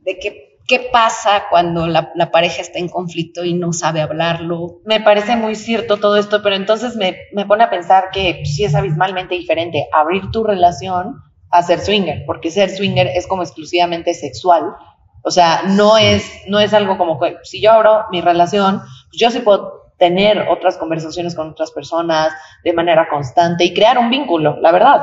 de 0.02 0.20
qué, 0.20 0.49
qué 0.70 0.90
pasa 0.94 1.46
cuando 1.50 1.88
la, 1.88 2.12
la, 2.16 2.32
pareja 2.32 2.62
está 2.62 2.80
en 2.80 2.88
conflicto 2.88 3.44
y 3.44 3.54
no 3.54 3.74
sabe 3.74 4.00
hablarlo. 4.02 4.80
Me 4.86 5.02
parece 5.02 5.36
muy 5.36 5.56
cierto 5.56 5.98
todo 5.98 6.16
esto, 6.16 6.42
pero 6.42 6.56
entonces 6.56 6.96
me, 6.96 7.18
me 7.34 7.46
pone 7.46 7.66
a 7.66 7.70
pensar 7.70 8.12
que 8.14 8.46
sí 8.46 8.64
es 8.64 8.76
abismalmente 8.76 9.36
diferente 9.36 9.90
abrir 9.92 10.32
tu 10.32 10.46
relación 10.46 11.22
a 11.52 11.64
ser 11.64 11.82
swinger, 11.82 12.24
porque 12.26 12.52
ser 12.52 12.70
swinger 12.70 13.08
es 13.08 13.28
como 13.28 13.44
exclusivamente 13.44 14.14
sexual 14.14 14.76
o 15.22 15.32
sea, 15.32 15.64
no 15.68 15.98
es, 15.98 16.44
no 16.48 16.60
es 16.60 16.74
algo 16.74 16.98
como 16.98 17.20
que 17.20 17.38
si 17.44 17.62
yo 17.62 17.72
abro 17.72 18.06
mi 18.12 18.22
relación, 18.22 18.80
pues 18.80 19.20
yo 19.20 19.30
sí 19.30 19.40
puedo 19.40 19.94
tener 19.98 20.48
otras 20.50 20.78
conversaciones 20.78 21.36
con 21.36 21.50
otras 21.50 21.72
personas 21.72 22.32
de 22.64 22.74
manera 22.74 23.10
constante 23.10 23.66
y 23.66 23.74
crear 23.74 23.98
un 23.98 24.10
vínculo, 24.10 24.58
la 24.62 24.72
verdad. 24.72 25.02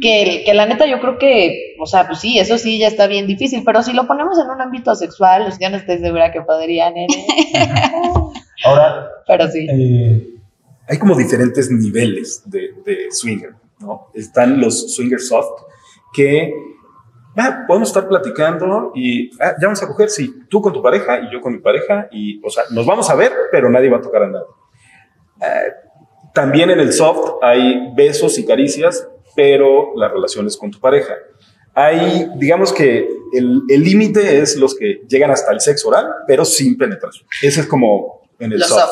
Que, 0.00 0.44
que 0.46 0.54
la 0.54 0.66
neta 0.66 0.86
yo 0.86 1.00
creo 1.00 1.18
que, 1.18 1.74
o 1.80 1.86
sea, 1.86 2.06
pues 2.06 2.20
sí, 2.20 2.38
eso 2.38 2.58
sí 2.58 2.78
ya 2.78 2.86
está 2.86 3.08
bien 3.08 3.26
difícil, 3.26 3.62
pero 3.64 3.82
si 3.82 3.92
lo 3.92 4.06
ponemos 4.06 4.38
en 4.38 4.48
un 4.48 4.60
ámbito 4.60 4.94
sexual, 4.94 5.44
pues 5.44 5.58
ya 5.58 5.68
no 5.68 5.78
estoy 5.78 5.98
segura 5.98 6.30
que 6.30 6.42
podrían. 6.42 6.96
¿eh? 6.96 7.06
Ahora, 8.64 9.08
pero 9.26 9.48
sí. 9.48 9.66
Eh, 9.68 10.26
hay 10.88 10.98
como 10.98 11.16
diferentes 11.16 11.70
niveles 11.70 12.42
de, 12.46 12.74
de 12.84 13.10
swinger, 13.10 13.54
¿no? 13.80 14.10
Están 14.14 14.60
los 14.60 14.94
swinger 14.94 15.20
soft, 15.20 15.62
que 16.12 16.52
ah, 17.36 17.64
podemos 17.66 17.88
estar 17.88 18.08
platicando 18.08 18.92
y 18.94 19.30
ah, 19.40 19.54
ya 19.60 19.66
vamos 19.66 19.82
a 19.82 19.86
coger, 19.86 20.10
sí, 20.10 20.32
tú 20.48 20.60
con 20.60 20.72
tu 20.72 20.82
pareja 20.82 21.20
y 21.20 21.32
yo 21.32 21.40
con 21.40 21.52
mi 21.52 21.58
pareja, 21.58 22.08
y, 22.10 22.40
o 22.44 22.50
sea, 22.50 22.64
nos 22.70 22.86
vamos 22.86 23.08
a 23.10 23.14
ver, 23.14 23.32
pero 23.50 23.70
nadie 23.70 23.88
va 23.88 23.98
a 23.98 24.02
tocar 24.02 24.24
a 24.24 24.26
nadie. 24.28 24.46
Eh, 25.40 25.72
también 26.34 26.70
en 26.70 26.80
el 26.80 26.92
soft 26.92 27.38
hay 27.42 27.92
besos 27.94 28.38
y 28.38 28.44
caricias, 28.46 29.08
pero 29.40 29.92
la 29.96 30.06
relación 30.06 30.46
es 30.46 30.54
con 30.58 30.70
tu 30.70 30.78
pareja. 30.78 31.14
Hay, 31.72 32.28
digamos 32.36 32.74
que 32.74 33.08
el 33.32 33.82
límite 33.82 34.38
es 34.42 34.56
los 34.56 34.74
que 34.74 35.00
llegan 35.08 35.30
hasta 35.30 35.50
el 35.50 35.60
sexo 35.60 35.88
oral, 35.88 36.06
pero 36.26 36.44
sin 36.44 36.76
penetración. 36.76 37.26
Ese 37.40 37.62
es 37.62 37.66
como 37.66 38.28
en 38.38 38.52
el 38.52 38.62
soft. 38.62 38.90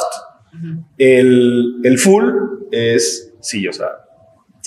el, 0.96 1.80
el 1.84 1.98
full 1.98 2.32
es, 2.70 3.34
sí, 3.42 3.68
o 3.68 3.74
sea, 3.74 3.88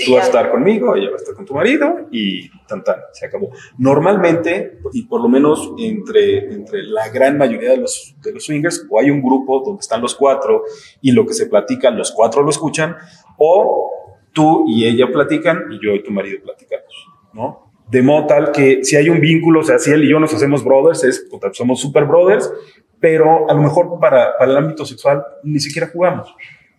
Tú 0.06 0.14
vas 0.14 0.24
a 0.24 0.28
estar 0.28 0.52
conmigo, 0.52 0.96
ella 0.96 1.10
va 1.10 1.16
a 1.16 1.18
estar 1.18 1.36
con 1.36 1.46
tu 1.46 1.54
marido 1.54 2.08
y 2.12 2.50
tan 2.68 2.84
tan, 2.84 2.96
se 3.12 3.26
acabó. 3.26 3.52
Normalmente, 3.78 4.80
y 4.94 5.04
por 5.04 5.22
lo 5.22 5.28
menos 5.28 5.74
entre, 5.78 6.54
entre 6.54 6.84
la 6.84 7.10
gran 7.10 7.38
mayoría 7.38 7.72
de 7.72 7.78
los, 7.78 8.16
de 8.22 8.34
los 8.34 8.46
swingers, 8.46 8.88
o 8.90 9.00
hay 9.00 9.12
un 9.12 9.22
grupo 9.22 9.62
donde 9.66 9.82
están 9.82 10.02
los 10.02 10.16
cuatro 10.16 10.64
y 11.02 11.12
lo 11.12 11.26
que 11.26 11.34
se 11.34 11.48
platican, 11.48 11.98
los 11.98 12.12
cuatro 12.12 12.42
lo 12.42 12.50
escuchan, 12.50 12.96
o 13.38 13.92
tú 14.34 14.66
y 14.68 14.86
ella 14.86 15.12
platican 15.12 15.66
y 15.72 15.80
yo 15.84 15.94
y 15.94 16.04
tu 16.04 16.12
marido 16.12 16.40
platicamos, 16.44 17.08
¿no? 17.34 17.72
De 17.90 18.02
modo 18.02 18.28
tal 18.28 18.52
que 18.52 18.86
si 18.86 18.96
hay 18.96 19.10
un 19.10 19.20
vínculo, 19.20 19.60
o 19.60 19.64
sea, 19.64 19.78
si 19.78 19.92
él 19.92 20.04
y 20.06 20.10
yo 20.10 20.20
nos 20.20 20.34
hacemos 20.34 20.64
brothers, 20.64 21.04
es, 21.04 21.28
somos 21.52 21.82
super 21.82 22.06
brothers, 22.06 22.52
pero 23.00 23.50
a 23.50 23.54
lo 23.54 23.62
mejor 23.62 24.00
para, 24.00 24.38
para 24.38 24.52
el 24.52 24.58
ámbito 24.58 24.86
sexual 24.86 25.24
ni 25.44 25.60
siquiera 25.60 25.90
jugamos. 25.92 26.34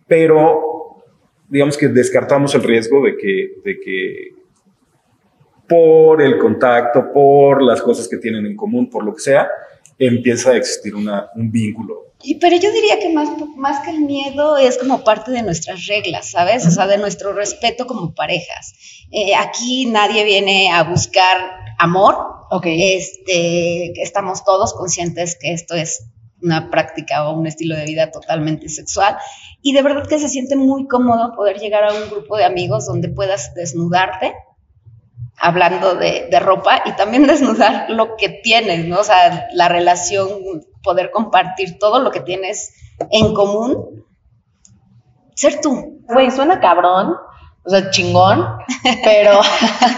Pero 0.07 1.03
digamos 1.47 1.77
que 1.77 1.87
descartamos 1.87 2.55
el 2.55 2.63
riesgo 2.63 3.03
de 3.05 3.15
que, 3.15 3.53
de 3.63 3.79
que 3.79 4.31
por 5.67 6.21
el 6.21 6.39
contacto, 6.39 7.11
por 7.13 7.61
las 7.61 7.81
cosas 7.81 8.07
que 8.07 8.17
tienen 8.17 8.45
en 8.45 8.55
común, 8.55 8.89
por 8.89 9.03
lo 9.03 9.13
que 9.13 9.19
sea, 9.19 9.49
empieza 9.99 10.51
a 10.51 10.57
existir 10.57 10.95
una, 10.95 11.29
un 11.35 11.51
vínculo. 11.51 12.13
Y, 12.21 12.35
pero 12.35 12.55
yo 12.55 12.71
diría 12.71 12.99
que 12.99 13.09
más, 13.09 13.29
más 13.57 13.83
que 13.83 13.91
el 13.91 14.01
miedo 14.01 14.57
es 14.57 14.77
como 14.77 15.03
parte 15.03 15.31
de 15.31 15.43
nuestras 15.43 15.87
reglas, 15.87 16.31
¿sabes? 16.31 16.65
O 16.65 16.71
sea, 16.71 16.87
de 16.87 16.97
nuestro 16.97 17.33
respeto 17.33 17.85
como 17.85 18.13
parejas. 18.13 18.73
Eh, 19.11 19.35
aquí 19.35 19.85
nadie 19.87 20.23
viene 20.23 20.71
a 20.71 20.83
buscar 20.83 21.37
amor. 21.77 22.15
Ok. 22.49 22.65
Este, 22.67 24.01
estamos 24.01 24.45
todos 24.45 24.73
conscientes 24.73 25.37
que 25.39 25.51
esto 25.51 25.75
es 25.75 26.05
una 26.41 26.69
práctica 26.69 27.27
o 27.27 27.37
un 27.37 27.47
estilo 27.47 27.75
de 27.75 27.85
vida 27.85 28.11
totalmente 28.11 28.69
sexual. 28.69 29.17
Y 29.61 29.73
de 29.73 29.81
verdad 29.81 30.07
que 30.07 30.19
se 30.19 30.29
siente 30.29 30.55
muy 30.55 30.87
cómodo 30.87 31.33
poder 31.35 31.57
llegar 31.57 31.85
a 31.85 31.93
un 31.93 32.09
grupo 32.09 32.37
de 32.37 32.43
amigos 32.43 32.85
donde 32.85 33.09
puedas 33.09 33.53
desnudarte, 33.55 34.33
hablando 35.43 35.95
de, 35.95 36.39
ropa, 36.39 36.81
y 36.85 36.93
también 36.93 37.27
desnudar 37.27 37.89
lo 37.89 38.15
que 38.15 38.29
tienes, 38.29 38.85
¿no? 38.87 39.01
O 39.01 39.03
sea, 39.03 39.49
la 39.51 39.67
relación, 39.67 40.29
poder 40.81 41.11
compartir 41.11 41.77
todo 41.77 41.99
lo 41.99 42.11
que 42.11 42.21
tienes 42.21 42.73
en 43.11 43.33
común. 43.33 44.05
Ser 45.35 45.59
tú. 45.59 45.99
Güey, 46.07 46.31
suena 46.31 46.61
cabrón, 46.61 47.15
o 47.65 47.69
sea, 47.69 47.89
chingón, 47.89 48.47
pero, 49.03 49.41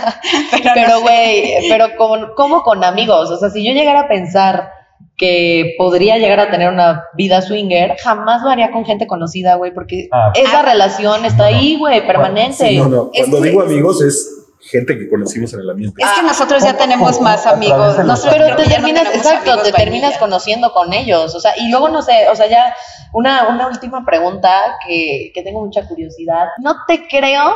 pero, 0.74 1.02
güey, 1.02 1.70
pero, 1.70 1.96
como, 1.96 2.34
como 2.34 2.64
con 2.64 2.84
amigos, 2.84 3.30
o 3.30 3.38
sea, 3.38 3.52
si 3.52 3.64
yo 3.64 3.74
llegara 3.74 4.02
a 4.02 4.08
pensar 4.08 4.72
que 5.16 5.76
podría 5.78 6.18
llegar 6.18 6.40
a 6.40 6.50
tener 6.50 6.72
una 6.72 7.04
vida 7.14 7.44
swinger, 7.44 7.98
jamás 8.04 8.42
lo 8.42 8.50
haría 8.50 8.72
con 8.72 8.84
gente 8.84 9.06
conocida, 9.06 9.56
güey, 9.56 9.74
porque 9.74 10.08
ah. 10.12 10.32
esa 10.34 10.64
relación 10.64 11.24
está 11.24 11.46
ahí, 11.46 11.78
güey, 11.78 12.06
permanente. 12.08 12.72
no, 12.78 12.88
no, 12.88 13.12
cuando 13.12 13.42
digo 13.42 13.62
amigos 13.62 14.02
es 14.02 14.45
gente 14.69 14.97
que 14.97 15.10
conocimos 15.10 15.54
en 15.54 15.62
el 15.62 15.69
ambiente. 15.69 16.01
Es 16.01 16.10
que 16.12 16.23
nosotros 16.23 16.63
ya 16.63 16.78
tenemos 16.78 17.21
más 17.21 17.45
amigos. 17.45 17.95
pero 18.30 18.56
te 18.56 18.63
terminas, 18.63 19.08
exacto, 19.13 19.62
te 19.62 19.71
terminas 19.71 20.17
conociendo 20.17 20.71
con 20.71 20.93
ellos. 20.93 21.36
O 21.36 21.39
sea, 21.39 21.54
y 21.58 21.69
luego 21.69 21.89
no 21.89 22.01
sé, 22.01 22.28
o 22.30 22.36
sea, 22.36 22.47
ya 22.47 22.75
una, 23.13 23.47
una 23.49 23.67
última 23.67 24.06
pregunta 24.06 24.78
que, 24.88 25.32
que 25.34 25.43
tengo 25.43 25.63
mucha 25.63 25.88
curiosidad. 25.88 26.47
No 26.60 26.75
te 26.88 27.08
creo 27.08 27.56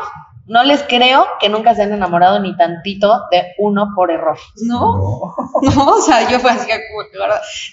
no 0.50 0.64
les 0.64 0.82
creo 0.82 1.28
que 1.40 1.48
nunca 1.48 1.76
se 1.76 1.84
han 1.84 1.94
enamorado 1.94 2.40
ni 2.40 2.58
tantito 2.58 3.22
de 3.32 3.54
uno 3.60 3.90
por 3.96 4.10
error. 4.10 4.38
No, 4.64 5.36
no, 5.62 5.86
o 5.96 6.02
sea, 6.02 6.28
yo 6.30 6.40
fue 6.40 6.50
así 6.50 6.68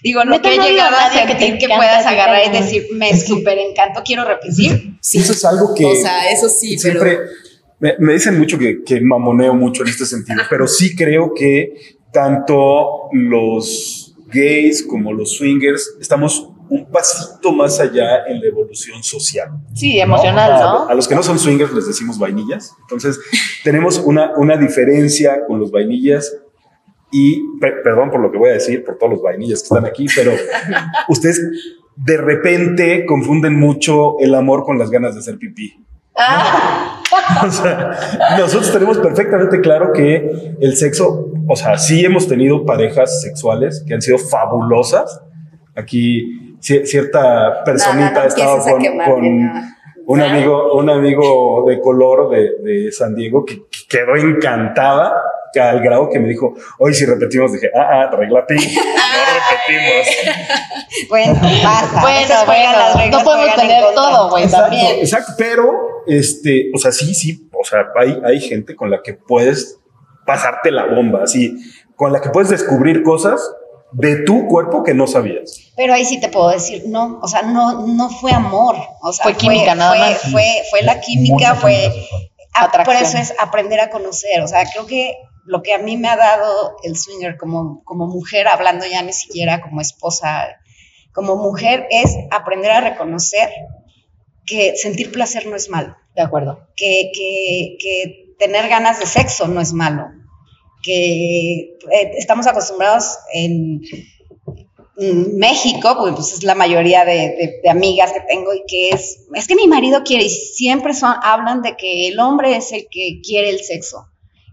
digo, 0.02 0.24
no 0.24 0.40
que 0.42 0.54
he 0.54 0.58
llegado 0.58 0.94
a 0.94 1.10
sentir 1.10 1.56
que, 1.56 1.66
que 1.66 1.74
puedas 1.74 2.04
agarrar 2.04 2.46
y 2.46 2.50
decir, 2.50 2.86
me 2.92 3.18
súper 3.18 3.58
encanto, 3.58 4.02
quiero 4.04 4.26
repetir. 4.26 4.98
Sí. 5.00 5.18
Eso 5.18 5.32
es 5.32 5.44
algo 5.46 5.74
que... 5.74 5.86
O 5.86 5.96
sea, 5.96 6.30
eso 6.30 6.50
sí, 6.50 6.78
siempre, 6.78 7.16
pero... 7.16 7.45
me, 7.78 8.12
dicen 8.12 8.38
mucho 8.38 8.58
que, 8.58 8.82
que 8.82 9.00
mamoneo 9.00 9.54
mucho 9.54 9.82
en 9.82 9.88
este 9.88 10.06
sentido, 10.06 10.42
pero 10.48 10.66
sí 10.66 10.96
creo 10.96 11.32
que 11.34 11.74
tanto 12.12 13.08
los 13.12 14.16
gays 14.32 14.82
como 14.82 15.12
los 15.12 15.36
swingers 15.36 15.96
estamos 16.00 16.50
un 16.68 16.90
pasito 16.90 17.52
más 17.52 17.78
allá 17.78 18.26
en 18.26 18.40
la 18.40 18.46
evolución 18.48 19.02
social. 19.02 19.50
Sí, 19.74 20.00
emocional, 20.00 20.60
¿no? 20.60 20.88
A, 20.88 20.94
los 20.94 21.06
que 21.06 21.14
no 21.14 21.22
son 21.22 21.38
swingers 21.38 21.72
les 21.72 21.86
decimos 21.86 22.18
vainillas. 22.18 22.74
Entonces, 22.80 23.20
tenemos 23.62 23.98
una, 23.98 24.32
una 24.36 24.56
diferencia 24.56 25.46
con 25.46 25.60
los 25.60 25.70
vainillas 25.70 26.36
y, 27.12 27.40
perdón 27.60 28.10
por 28.10 28.20
lo 28.20 28.32
que 28.32 28.38
voy 28.38 28.50
a 28.50 28.54
decir, 28.54 28.84
por 28.84 28.98
todos 28.98 29.12
los 29.12 29.22
vainillas 29.22 29.60
que 29.60 29.66
están 29.66 29.86
aquí, 29.86 30.06
pero 30.14 30.32
ustedes 31.08 31.40
de 31.94 32.16
repente 32.16 33.06
confunden 33.06 33.58
mucho 33.58 34.18
el 34.18 34.34
amor 34.34 34.64
con 34.64 34.78
las 34.78 34.90
ganas 34.90 35.14
de 35.14 35.20
hacer 35.20 35.38
pipí. 35.38 35.86
Ah. 36.16 37.02
o 37.46 37.50
sea, 37.50 37.90
nosotros 38.38 38.72
tenemos 38.72 38.98
perfectamente 38.98 39.60
claro 39.60 39.92
que 39.92 40.56
el 40.60 40.76
sexo, 40.76 41.30
o 41.48 41.56
sea, 41.56 41.78
sí 41.78 42.04
hemos 42.04 42.26
tenido 42.26 42.64
parejas 42.64 43.20
sexuales 43.20 43.84
que 43.86 43.94
han 43.94 44.02
sido 44.02 44.18
fabulosas. 44.18 45.22
Aquí 45.74 46.56
cierta 46.60 47.62
personita 47.64 48.26
estaba 48.26 48.58
con, 48.60 48.82
un 50.06 50.20
amigo, 50.20 50.74
un 50.74 50.90
amigo 50.90 51.64
de 51.68 51.80
color 51.80 52.30
de, 52.30 52.50
de, 52.62 52.92
San 52.92 53.14
Diego 53.14 53.44
que 53.44 53.62
quedó 53.88 54.16
encantada 54.16 55.14
al 55.60 55.80
grado 55.80 56.08
que 56.10 56.18
me 56.18 56.28
dijo, 56.28 56.54
hoy 56.78 56.94
si 56.94 57.04
repetimos, 57.06 57.52
dije, 57.52 57.70
ah, 57.74 58.02
ah, 58.10 58.16
regla 58.16 58.44
no 58.48 58.56
repetimos. 58.56 60.06
bueno, 61.08 61.34
pasa. 61.62 62.00
Bueno, 62.00 62.34
bueno, 62.46 63.10
no 63.10 63.24
podemos 63.24 63.54
tener 63.56 63.84
todo, 63.94 64.30
güey, 64.30 64.48
también. 64.48 64.96
Exacto, 65.00 65.32
pero, 65.38 65.72
este, 66.06 66.70
o 66.74 66.78
sea, 66.78 66.92
sí, 66.92 67.14
sí, 67.14 67.48
o 67.58 67.64
sea, 67.64 67.80
hay, 67.98 68.20
hay 68.24 68.40
gente 68.40 68.74
con 68.76 68.90
la 68.90 69.00
que 69.02 69.14
puedes 69.14 69.78
pasarte 70.26 70.70
la 70.70 70.86
bomba, 70.86 71.22
así, 71.24 71.56
con 71.94 72.12
la 72.12 72.20
que 72.20 72.30
puedes 72.30 72.50
descubrir 72.50 73.02
cosas 73.02 73.40
de 73.92 74.16
tu 74.24 74.46
cuerpo 74.48 74.82
que 74.82 74.92
no 74.94 75.06
sabías. 75.06 75.72
Pero 75.76 75.94
ahí 75.94 76.04
sí 76.04 76.20
te 76.20 76.28
puedo 76.28 76.50
decir, 76.50 76.82
no, 76.86 77.18
o 77.22 77.28
sea, 77.28 77.42
no, 77.42 77.86
no 77.86 78.10
fue 78.10 78.32
amor, 78.32 78.76
o 79.00 79.12
sea, 79.12 79.22
Fue 79.24 79.34
química, 79.34 79.74
nada 79.74 79.92
fue, 79.92 80.00
más. 80.00 80.20
Fue, 80.32 80.62
fue 80.70 80.82
la 80.82 81.00
química, 81.00 81.32
Mucha 81.34 81.54
fue, 81.54 81.92
a- 82.54 82.70
por 82.84 82.94
eso 82.96 83.16
es 83.18 83.32
aprender 83.38 83.80
a 83.80 83.88
conocer, 83.90 84.42
o 84.42 84.48
sea, 84.48 84.64
creo 84.70 84.86
que 84.86 85.14
lo 85.46 85.62
que 85.62 85.72
a 85.74 85.78
mí 85.78 85.96
me 85.96 86.08
ha 86.08 86.16
dado 86.16 86.76
el 86.82 86.96
swinger 86.96 87.36
como, 87.36 87.82
como 87.84 88.06
mujer, 88.06 88.48
hablando 88.48 88.84
ya 88.86 89.02
ni 89.02 89.12
siquiera 89.12 89.60
como 89.62 89.80
esposa, 89.80 90.46
como 91.12 91.36
mujer, 91.36 91.86
es 91.90 92.10
aprender 92.30 92.70
a 92.72 92.80
reconocer 92.80 93.48
que 94.44 94.76
sentir 94.76 95.10
placer 95.10 95.46
no 95.46 95.56
es 95.56 95.68
malo 95.70 95.96
De 96.14 96.22
acuerdo. 96.22 96.68
que, 96.76 97.10
que- 97.14 97.76
que 97.80 98.34
tener 98.38 98.68
ganas 98.68 98.98
de 99.00 99.06
sexo 99.06 99.48
no 99.48 99.60
es 99.60 99.72
malo, 99.72 100.04
que 100.82 101.76
eh, 101.90 102.10
estamos 102.18 102.46
acostumbrados 102.46 103.16
en 103.32 103.80
México, 104.98 105.94
pues, 105.98 106.14
pues, 106.14 106.32
es 106.32 106.42
la 106.42 106.54
mayoría 106.54 107.04
de, 107.04 107.12
de- 107.12 107.60
de 107.62 107.68
amigas 107.70 108.12
que 108.12 108.20
tengo 108.20 108.54
y 108.54 108.62
que 108.66 108.90
es, 108.90 109.26
es 109.34 109.46
que 109.46 109.54
mi 109.54 109.68
marido 109.68 110.02
quiere 110.04 110.24
y 110.24 110.30
siempre 110.30 110.94
son, 110.94 111.14
hablan 111.22 111.60
de 111.62 111.76
que 111.76 112.08
el 112.08 112.18
hombre 112.18 112.56
es 112.56 112.72
el 112.72 112.86
que 112.90 113.20
quiere 113.22 113.50
el 113.50 113.60
sexo. 113.60 114.06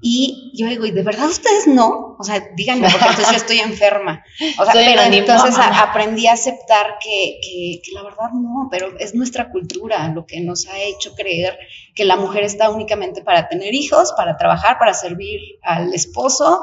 Y 0.06 0.52
yo 0.54 0.68
digo, 0.68 0.86
¿y 0.86 0.92
de 0.92 1.02
verdad 1.02 1.30
ustedes 1.30 1.66
no? 1.66 2.18
O 2.20 2.24
sea, 2.26 2.50
díganme, 2.58 2.90
porque 2.92 3.06
entonces 3.08 3.32
yo 3.32 3.38
estoy 3.38 3.60
enferma. 3.60 4.22
O 4.60 4.66
sea, 4.66 4.74
Soy 4.74 4.84
pero 4.86 5.02
entonces 5.02 5.56
a- 5.58 5.82
aprendí 5.82 6.28
a 6.28 6.34
aceptar 6.34 6.98
que, 7.02 7.40
que, 7.42 7.82
que 7.82 7.92
la 7.94 8.04
verdad 8.04 8.32
no, 8.34 8.68
pero 8.70 8.98
es 9.00 9.16
nuestra 9.16 9.50
cultura 9.50 10.10
lo 10.10 10.26
que 10.26 10.42
nos 10.42 10.68
ha 10.68 10.78
hecho 10.82 11.16
creer 11.16 11.58
que 11.96 12.04
la 12.04 12.18
mujer 12.18 12.44
está 12.44 12.70
únicamente 12.70 13.22
para 13.24 13.48
tener 13.48 13.74
hijos, 13.74 14.12
para 14.18 14.36
trabajar, 14.36 14.78
para 14.78 14.94
servir 14.94 15.40
al 15.64 15.94
esposo 15.94 16.60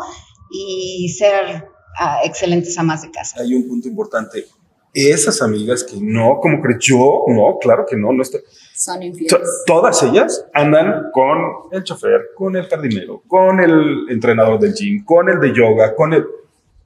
y 0.51 1.09
ser 1.09 1.65
ah, 1.99 2.21
excelentes 2.25 2.77
amas 2.79 3.01
de 3.01 3.11
casa. 3.11 3.41
Hay 3.41 3.55
un 3.55 3.67
punto 3.67 3.89
importante. 3.89 4.45
Esas 4.93 5.41
amigas 5.41 5.83
que 5.85 5.97
no, 5.99 6.41
como 6.43 6.61
crees 6.61 6.81
yo, 6.81 7.25
no, 7.29 7.57
claro 7.59 7.87
que 7.89 7.97
no, 7.97 8.13
no 8.13 8.23
estoy. 8.23 8.41
Son 8.81 9.03
infieles. 9.03 9.63
Todas 9.67 10.03
ellas 10.03 10.47
andan 10.55 11.11
con 11.13 11.37
el 11.71 11.85
chofer, 11.85 12.31
con 12.35 12.57
el 12.57 12.67
jardinero, 12.67 13.23
con 13.29 13.61
el 13.61 14.07
entrenador 14.09 14.59
del 14.59 14.73
gym, 14.73 15.05
con 15.05 15.29
el 15.29 15.39
de 15.39 15.53
yoga, 15.53 15.95
con 15.95 16.15
el... 16.15 16.25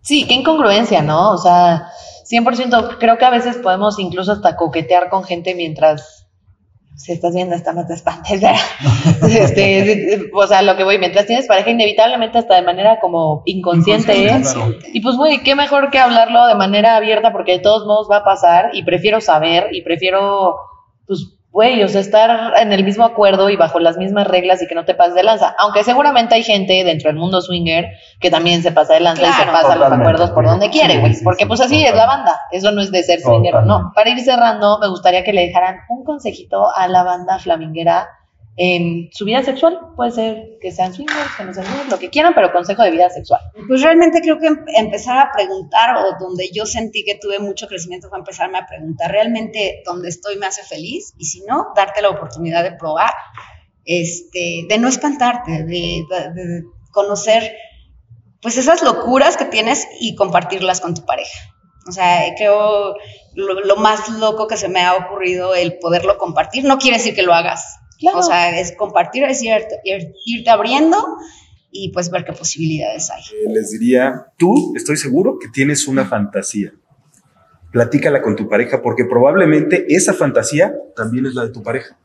Sí, 0.01 0.27
qué 0.27 0.35
incongruencia, 0.35 1.03
¿no? 1.03 1.31
O 1.31 1.39
sea, 1.39 1.87
100%, 2.29 2.99
creo 2.99 3.17
que 3.17 3.25
a 3.25 3.31
veces 3.31 3.59
podemos 3.59 4.01
incluso 4.01 4.33
hasta 4.33 4.57
coquetear 4.57 5.09
con 5.09 5.23
gente 5.23 5.55
mientras 5.55 6.27
se 6.97 7.13
estás 7.13 7.33
viendo 7.33 7.55
esta 7.55 7.73
no 7.73 7.87
te 7.87 7.95
este, 9.45 10.31
o 10.35 10.47
sea, 10.49 10.63
lo 10.63 10.77
que 10.77 10.83
voy, 10.83 10.99
mientras 10.99 11.27
tienes 11.27 11.47
pareja, 11.47 11.71
inevitablemente 11.71 12.39
hasta 12.39 12.57
de 12.57 12.63
manera 12.63 12.99
como 12.99 13.43
inconsciente. 13.45 14.17
Inconsciente, 14.17 14.91
Y 14.93 15.01
pues, 15.01 15.17
güey, 15.17 15.45
qué 15.45 15.55
mejor 15.55 15.91
que 15.91 16.01
hablarlo 16.01 16.45
de 16.47 16.57
manera 16.57 16.97
abierta 16.97 17.31
porque 17.31 17.53
de 17.53 17.59
todos 17.61 17.87
modos 17.87 18.09
va 18.11 18.19
a 18.19 18.25
pasar 18.25 18.71
y 18.73 18.83
prefiero 18.83 19.21
saber 19.21 19.69
y 19.73 19.83
prefiero, 19.83 20.57
pues, 21.07 21.34
güey, 21.55 21.85
o 21.85 21.89
sea, 21.89 22.01
estar 22.01 22.53
en 22.59 22.73
el 22.73 22.83
mismo 22.83 23.05
acuerdo 23.05 23.49
y 23.49 23.55
bajo 23.55 23.79
las 23.79 23.97
mismas 23.97 24.27
reglas 24.27 24.61
y 24.61 24.67
que 24.67 24.75
no 24.75 24.85
te 24.85 24.97
pases 24.97 25.15
de 25.15 25.23
lanza. 25.23 25.55
Aunque 25.61 25.85
seguramente 25.85 26.35
hay 26.35 26.43
gente 26.43 26.83
dentro 26.83 27.09
del 27.09 27.17
mundo 27.17 27.41
swinger 27.41 27.93
que 28.19 28.29
también 28.29 28.61
se 28.61 28.73
pasa 28.73 28.95
de 28.95 29.01
lanza 29.01 29.23
y 29.23 29.33
se 29.33 29.47
pasa 29.47 29.77
los 29.77 29.93
acuerdos 29.93 30.33
por 30.33 30.45
donde 30.45 30.69
quiere, 30.69 30.99
güey. 30.99 31.15
sí, 31.15 31.23
Porque 31.23 31.45
sí, 31.45 31.49
pues 31.49 31.61
así 31.61 31.85
es 31.85 31.95
la 31.95 32.07
banda. 32.07 32.41
Eso 32.51 32.73
no 32.73 32.83
es 32.83 32.91
de 32.91 33.05
ser 33.05 33.21
swinger 33.21 33.55
o 33.55 33.63
no. 33.63 33.93
Para 33.95 34.11
ir 34.11 34.21
cerrando, 34.21 34.81
me 34.81 34.89
gustaría 34.89 35.23
que 35.23 35.33
le 35.33 35.43
dejaran 35.43 35.77
un 35.89 36.03
consejito 36.03 36.75
a 36.75 36.89
la 36.89 37.05
banda 37.05 37.39
flaminguera 37.39 38.09
en 38.57 39.09
su 39.13 39.25
vida 39.25 39.43
sexual. 39.43 39.79
Puede 39.97 40.13
ser 40.13 40.59
que 40.61 40.71
sean 40.71 40.93
swingers, 40.95 41.37
que 41.37 41.45
no 41.45 41.53
sean 41.55 41.67
swingers, 41.67 41.91
lo 41.91 41.99
que 41.99 42.11
quieran, 42.11 42.35
pero 42.35 42.53
consejo 42.53 42.83
de 42.83 42.91
vida 42.91 43.11
sexual. 43.11 43.41
Pues 43.67 43.83
realmente 43.83 44.21
creo 44.21 44.39
que 44.39 44.47
em- 44.47 44.65
empezar 44.77 45.19
a 45.19 45.33
preguntar 45.33 45.97
o 45.97 46.17
donde 46.19 46.51
yo 46.53 46.67
sentí 46.67 47.05
que 47.05 47.17
tuve 47.17 47.39
mucho 47.39 47.67
crecimiento 47.67 48.09
fue 48.09 48.19
empezarme 48.19 48.59
a 48.59 48.67
preguntar 48.67 49.11
realmente 49.11 49.83
dónde 49.85 50.09
estoy 50.09 50.37
me 50.37 50.47
hace 50.47 50.63
feliz 50.63 51.15
y 51.19 51.25
si 51.25 51.41
no, 51.43 51.69
darte 51.75 52.03
la 52.03 52.11
oportunidad 52.11 52.63
de 52.63 52.73
probar, 52.73 53.13
este, 53.85 54.67
de 54.69 54.79
no 54.79 54.89
espantarte, 54.89 55.65
de, 55.65 56.05
conocer 56.93 57.57
pues 58.41 58.57
esas 58.57 58.83
locuras 58.83 59.37
que 59.37 59.47
tienes 59.47 59.89
y 59.99 60.15
compartirlas 60.15 60.81
con 60.81 60.95
tu 60.95 61.05
pareja. 61.05 61.39
O 61.89 61.93
sea, 61.93 62.23
creo 62.37 62.95
lo 63.35 63.77
más 63.77 64.09
loco 64.11 64.47
que 64.47 64.57
se 64.57 64.69
me 64.69 64.81
ha 64.81 64.95
ocurrido 64.95 65.55
el 65.55 65.79
poderlo 65.79 66.19
compartir. 66.19 66.65
No 66.65 66.79
quiere 66.79 66.99
decir 66.99 67.15
que 67.15 67.23
lo 67.23 67.35
hagas. 67.35 67.79
Claro. 68.13 68.19
O 68.27 68.29
sea, 68.31 68.59
es 68.59 68.73
compartir, 68.77 69.25
es 69.25 69.43
irte, 69.43 69.81
ir- 69.85 70.13
irte 70.27 70.51
abriendo 70.51 70.97
y 71.71 71.91
pues 71.91 72.11
ver 72.11 72.25
qué 72.25 72.33
posibilidades 72.33 73.11
hay. 73.11 73.23
Les 73.53 73.71
diría, 73.71 74.27
tú 74.37 74.75
estoy 74.77 74.97
seguro 74.97 75.39
que 75.41 75.49
tienes 75.49 75.89
una 75.89 76.05
fantasía. 76.05 76.73
Platícala 77.73 78.23
con 78.23 78.37
tu 78.37 78.49
pareja 78.49 78.81
porque 78.83 79.05
probablemente 79.05 79.85
esa 79.89 80.13
fantasía 80.13 80.73
también 80.95 81.27
es 81.27 81.35
la 81.35 81.43
de 81.43 81.51
tu 81.51 81.63
pareja. 81.63 81.97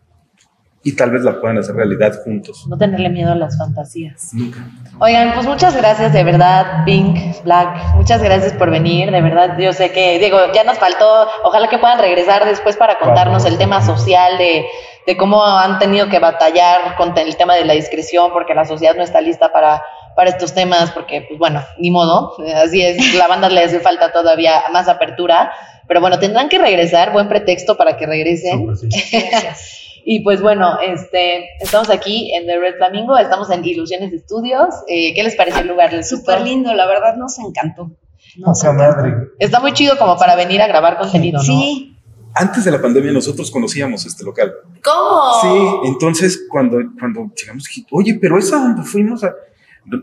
Y 0.82 0.94
tal 0.94 1.12
vez 1.12 1.24
la 1.24 1.42
puedan 1.42 1.58
hacer 1.58 1.76
realidad 1.76 2.22
juntos. 2.24 2.66
No 2.70 2.78
tenerle 2.78 3.10
miedo 3.10 3.34
a 3.34 3.36
las 3.36 3.58
fantasías. 3.58 4.34
Nunca. 4.34 4.66
Oigan, 5.00 5.34
pues 5.34 5.46
muchas 5.46 5.76
gracias, 5.76 6.14
de 6.14 6.24
verdad, 6.24 6.86
Pink, 6.86 7.44
Black, 7.44 7.96
muchas 7.98 8.24
gracias 8.24 8.54
por 8.54 8.72
venir, 8.72 9.12
de 9.12 9.22
verdad, 9.22 9.58
yo 9.60 9.74
sé 9.74 9.92
que, 9.92 10.18
digo, 10.20 10.38
ya 10.56 10.64
nos 10.64 10.78
faltó, 10.80 11.28
ojalá 11.44 11.70
que 11.70 11.78
puedan 11.80 12.00
regresar 12.00 12.46
después 12.46 12.78
para 12.78 12.98
contarnos 12.98 13.44
el 13.46 13.58
tema 13.58 13.86
social 13.86 14.38
de, 14.38 14.66
de 15.06 15.18
cómo 15.18 15.46
han 15.46 15.80
tenido 15.80 16.08
que 16.10 16.20
batallar 16.20 16.96
con 16.96 17.18
el 17.18 17.36
tema 17.36 17.56
de 17.56 17.66
la 17.66 17.74
discreción, 17.74 18.32
porque 18.32 18.54
la 18.54 18.66
sociedad 18.66 18.96
no 18.96 19.04
está 19.04 19.22
lista 19.22 19.52
para, 19.52 19.84
para 20.16 20.30
estos 20.30 20.54
temas, 20.54 20.92
porque, 20.92 21.26
pues 21.28 21.40
bueno, 21.40 21.64
ni 21.78 21.92
modo, 21.92 22.36
así 22.56 22.82
es, 22.82 23.16
la 23.16 23.28
banda 23.28 23.50
le 23.50 23.64
hace 23.64 23.80
falta 23.80 24.12
todavía 24.12 24.64
más 24.72 24.88
apertura, 24.88 25.52
pero 25.88 26.02
bueno, 26.02 26.20
tendrán 26.20 26.50
que 26.50 26.60
regresar, 26.60 27.12
buen 27.12 27.28
pretexto 27.28 27.76
para 27.76 27.98
que 27.98 28.06
regresen. 28.06 28.76
Sí. 28.76 28.90
Gracias. 29.12 29.76
Y 30.06 30.22
pues 30.22 30.42
bueno, 30.42 30.80
este, 30.80 31.50
estamos 31.60 31.90
aquí 31.90 32.34
en 32.34 32.46
The 32.48 32.58
Red 32.58 32.78
Flamingo, 32.78 33.18
estamos 33.18 33.50
en 33.52 33.64
Ilusiones 33.64 34.12
Estudios. 34.14 34.74
Eh, 34.88 35.14
¿Qué 35.14 35.24
les 35.24 35.36
pareció 35.36 35.62
el 35.62 35.68
lugar? 35.68 36.04
Súper 36.04 36.42
lindo, 36.42 36.74
la 36.74 36.88
verdad 36.88 37.16
nos 37.16 37.38
encantó. 37.38 37.92
Nos 38.38 38.64
encantó. 38.64 38.98
madre. 38.98 39.14
Está 39.38 39.60
muy 39.60 39.74
chido 39.74 39.98
como 39.98 40.18
para 40.18 40.36
venir 40.36 40.62
a 40.62 40.68
grabar 40.68 40.98
contenido, 40.98 41.40
¿no? 41.40 41.44
Sí, 41.44 41.96
Antes 42.36 42.66
de 42.66 42.72
la 42.72 42.82
pandemia 42.82 43.12
nosotros 43.12 43.52
conocíamos 43.52 44.06
este 44.06 44.24
local. 44.24 44.54
¿Cómo? 44.84 45.42
Sí, 45.42 45.90
entonces 45.90 46.46
cuando, 46.50 46.78
cuando 46.98 47.32
llegamos 47.36 47.66
dije, 47.66 47.88
oye, 47.92 48.18
pero 48.22 48.38
esa 48.38 48.58
donde 48.58 48.84
fuimos 48.84 49.24
a... 49.24 49.34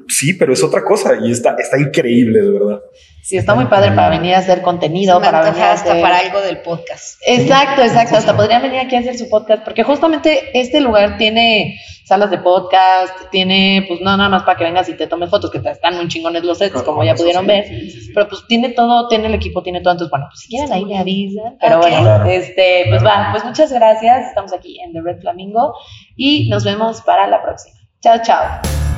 Sí, 0.09 0.35
pero 0.35 0.53
es 0.53 0.62
otra 0.64 0.83
cosa 0.85 1.14
y 1.22 1.31
está, 1.31 1.55
está 1.59 1.79
increíble, 1.79 2.40
de 2.40 2.51
verdad. 2.51 2.81
Sí, 3.22 3.37
está 3.37 3.55
muy 3.57 3.64
padre 3.66 3.90
para 3.90 4.09
venir 4.09 4.35
a 4.35 4.38
hacer 4.38 4.62
contenido, 4.62 5.20
para 5.20 5.42
venir 5.42 5.61
a 5.62 5.72
hasta 5.72 5.90
hacer- 5.90 6.03
para 6.03 6.18
algo 6.18 6.40
del 6.40 6.59
podcast. 6.62 7.20
Exacto, 7.27 7.83
exacto. 7.83 8.16
Hasta 8.16 8.37
podrían 8.37 8.62
venir 8.62 8.79
aquí 8.79 8.94
a 8.94 9.01
hacer 9.01 9.18
su 9.18 9.29
podcast, 9.29 9.64
porque 9.64 9.83
justamente 9.83 10.51
este 10.59 10.81
lugar 10.81 11.16
tiene 11.18 11.77
salas 12.05 12.31
de 12.31 12.38
podcast, 12.38 13.12
tiene, 13.33 13.85
pues 13.88 14.01
no 14.01 14.16
nada 14.16 14.29
más 14.29 14.44
para 14.44 14.57
que 14.57 14.62
vengas 14.62 14.88
y 14.88 14.94
te 14.94 15.09
tomes 15.09 15.29
fotos, 15.29 15.51
que 15.51 15.59
te 15.59 15.70
están 15.70 15.96
muy 15.96 16.07
chingones 16.07 16.44
los 16.44 16.59
sets, 16.59 16.83
como 16.85 17.03
ya 17.03 17.16
pudieron 17.16 17.42
sí, 17.42 17.49
ver, 17.49 17.66
sí, 17.66 17.90
sí, 17.90 18.01
sí. 18.01 18.12
pero 18.14 18.29
pues 18.29 18.42
tiene 18.46 18.68
todo, 18.68 19.09
tiene 19.09 19.27
el 19.27 19.35
equipo, 19.35 19.61
tiene 19.61 19.81
todo, 19.81 19.94
entonces 19.94 20.11
bueno, 20.12 20.27
pues 20.31 20.40
si 20.42 20.49
quieren 20.49 20.72
ahí 20.72 20.85
me 20.85 20.96
avisan, 20.99 21.57
pero 21.61 21.79
bueno, 21.79 22.01
Claro. 22.03 22.25
este, 22.31 22.85
pues 22.90 23.03
Claro. 23.03 23.25
va, 23.25 23.33
pues 23.33 23.44
muchas 23.44 23.72
gracias, 23.72 24.29
estamos 24.29 24.53
aquí 24.53 24.79
en 24.81 24.92
The 24.92 25.01
Red 25.03 25.20
Flamingo 25.20 25.75
y 26.14 26.49
nos 26.49 26.62
vemos 26.62 27.03
para 27.03 27.27
la 27.27 27.42
próxima. 27.42 27.75
Chao, 28.01 28.18
chao. 28.25 28.95